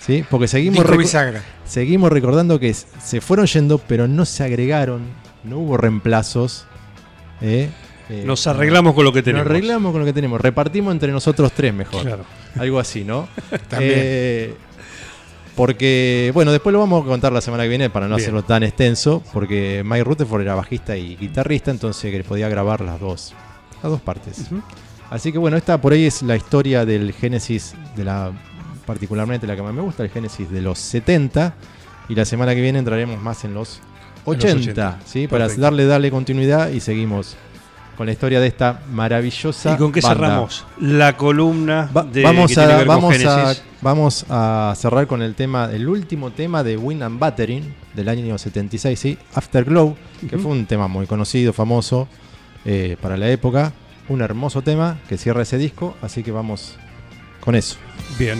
¿Sí? 0.01 0.25
Porque 0.29 0.49
seguimos 0.49 0.85
reco-. 0.85 1.40
Seguimos 1.64 2.11
recordando 2.11 2.59
que 2.59 2.73
se 2.75 3.21
fueron 3.21 3.47
yendo, 3.47 3.79
pero 3.79 4.09
no 4.09 4.25
se 4.25 4.43
agregaron, 4.43 5.03
no 5.45 5.59
hubo 5.59 5.77
reemplazos. 5.77 6.66
¿Eh? 7.40 7.68
Eh, 8.09 8.24
Nos 8.26 8.46
arreglamos 8.46 8.94
con 8.94 9.05
lo 9.05 9.12
que 9.12 9.22
tenemos. 9.22 9.46
Nos 9.46 9.50
arreglamos 9.50 9.92
con 9.92 10.00
lo 10.00 10.07
que 10.07 10.12
tenemos, 10.12 10.40
repartimos 10.40 10.92
entre 10.92 11.12
nosotros 11.12 11.53
tres 11.53 11.72
mejor. 11.72 12.03
Claro. 12.03 12.24
Algo 12.59 12.81
así, 12.81 13.05
¿no? 13.05 13.29
También. 13.68 13.94
Eh, 13.96 14.55
porque, 15.55 16.31
bueno, 16.35 16.53
después 16.53 16.72
lo 16.72 16.79
vamos 16.79 17.05
a 17.05 17.07
contar 17.07 17.33
la 17.33 17.40
semana 17.40 17.64
que 17.64 17.68
viene 17.68 17.90
para 17.90 18.09
no 18.09 18.16
Bien. 18.16 18.24
hacerlo 18.24 18.42
tan 18.44 18.62
extenso, 18.62 19.22
porque 19.33 19.83
Mike 19.85 20.05
Rutherford 20.05 20.42
era 20.42 20.55
bajista 20.55 20.96
y 20.96 21.16
guitarrista, 21.16 21.70
entonces 21.70 22.11
que 22.11 22.24
podía 22.24 22.48
grabar 22.48 22.81
las 22.81 22.98
dos, 22.98 23.35
las 23.83 23.92
dos 23.92 24.00
partes. 24.00 24.46
Así 25.11 25.33
que 25.33 25.38
bueno, 25.38 25.57
esta 25.57 25.81
por 25.81 25.92
ahí 25.92 26.07
es 26.07 26.22
la 26.22 26.37
historia 26.37 26.87
del 26.87 27.12
Génesis, 27.12 27.74
de 27.96 28.05
la 28.05 28.33
particularmente 28.87 29.46
la 29.46 29.55
que 29.55 29.62
más 29.62 29.74
me 29.74 29.83
gusta, 29.83 30.03
el 30.03 30.11
Génesis 30.11 30.50
de 30.50 30.62
los 30.62 30.79
70. 30.79 31.55
Y 32.09 32.14
la 32.14 32.24
semana 32.24 32.55
que 32.55 32.61
viene 32.61 32.79
entraremos 32.79 33.20
más 33.20 33.44
en 33.44 33.55
los 33.55 33.81
80, 34.25 34.57
80, 34.61 34.99
¿sí? 35.05 35.27
Para 35.29 35.49
darle, 35.49 35.87
darle 35.87 36.11
continuidad 36.11 36.71
y 36.71 36.81
seguimos 36.81 37.37
con 37.97 38.07
la 38.07 38.13
historia 38.13 38.41
de 38.41 38.47
esta 38.47 38.81
maravillosa. 38.93 39.75
¿Y 39.75 39.77
con 39.77 39.93
qué 39.93 40.01
banda. 40.01 40.15
cerramos? 40.27 40.67
La 40.81 41.17
columna 41.17 41.91
Va- 41.95 42.05
de, 42.05 42.23
vamos 42.23 42.53
que 42.55 42.61
a, 42.61 42.85
vamos, 42.85 43.25
a, 43.27 43.55
vamos 43.83 44.27
a 44.31 44.73
cerrar 44.77 45.07
con 45.07 45.21
el 45.21 45.35
tema, 45.35 45.69
el 45.73 45.87
último 45.89 46.31
tema 46.31 46.63
de 46.63 46.77
Win 46.79 47.03
and 47.03 47.19
Battering 47.19 47.75
del 47.95 48.09
año 48.09 48.39
76, 48.39 48.99
¿sí? 48.99 49.19
Afterglow, 49.35 49.97
que 50.29 50.39
fue 50.39 50.53
un 50.53 50.65
tema 50.67 50.89
muy 50.89 51.07
conocido, 51.07 51.53
famoso 51.53 52.09
eh, 52.65 52.97
para 53.01 53.17
la 53.17 53.29
época. 53.29 53.73
Un 54.09 54.23
hermoso 54.23 54.63
tema 54.63 54.99
que 55.09 55.17
cierra 55.19 55.43
ese 55.43 55.57
disco, 55.59 55.95
así 56.03 56.23
que 56.23 56.33
vamos 56.33 56.77
con 57.41 57.55
eso. 57.55 57.77
Bien. 58.19 58.39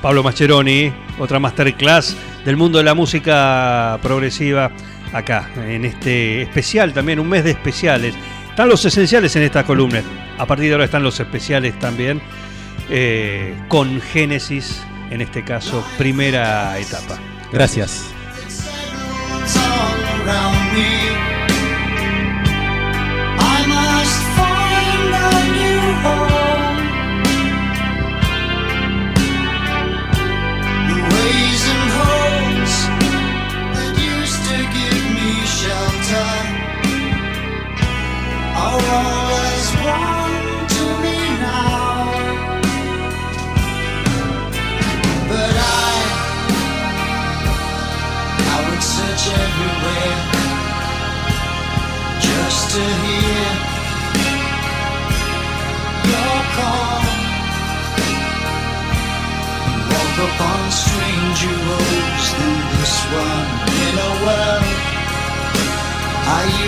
Pablo 0.00 0.22
Mascheroni, 0.22 0.90
otra 1.18 1.38
masterclass 1.38 2.16
del 2.46 2.56
mundo 2.56 2.78
de 2.78 2.84
la 2.84 2.94
música 2.94 3.98
progresiva 4.02 4.70
acá, 5.12 5.50
en 5.56 5.84
este 5.84 6.42
especial 6.42 6.92
también, 6.92 7.20
un 7.20 7.28
mes 7.28 7.44
de 7.44 7.52
especiales. 7.52 8.14
Están 8.48 8.68
los 8.68 8.84
esenciales 8.84 9.34
en 9.36 9.42
esta 9.42 9.64
columna. 9.64 10.02
A 10.38 10.46
partir 10.46 10.66
de 10.66 10.72
ahora 10.72 10.84
están 10.84 11.02
los 11.02 11.18
especiales 11.20 11.78
también, 11.78 12.20
eh, 12.88 13.54
con 13.68 14.00
Génesis, 14.00 14.82
en 15.10 15.20
este 15.20 15.44
caso, 15.44 15.84
primera 15.98 16.78
etapa. 16.78 17.18
Gracias. 17.52 18.12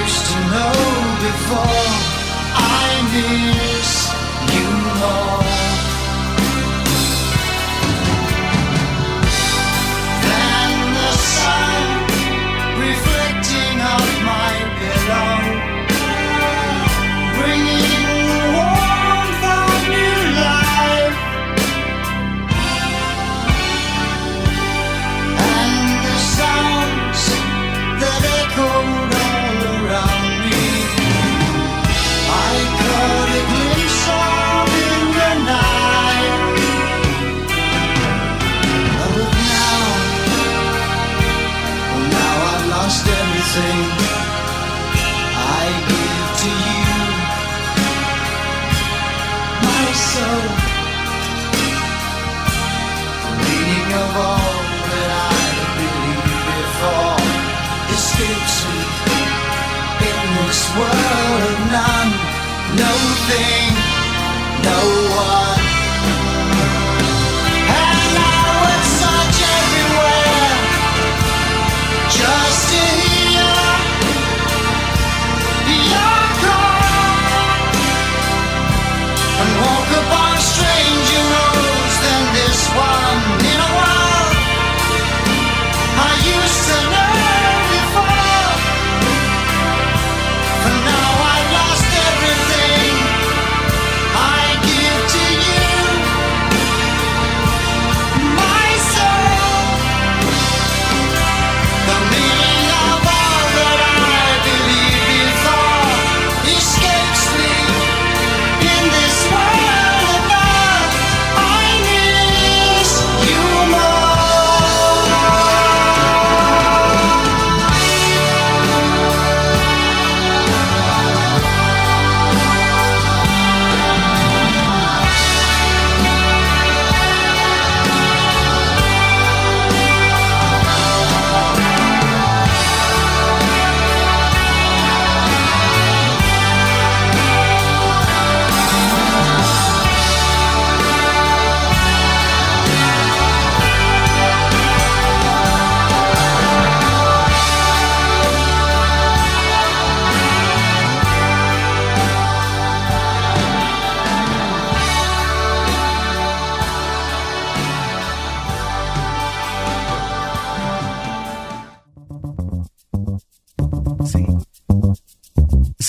Used 0.02 0.26
to 0.26 0.38
know 0.50 0.72
before. 1.20 1.86
I 2.54 2.90
miss 3.12 4.10
you 4.54 4.68
more. 4.98 5.41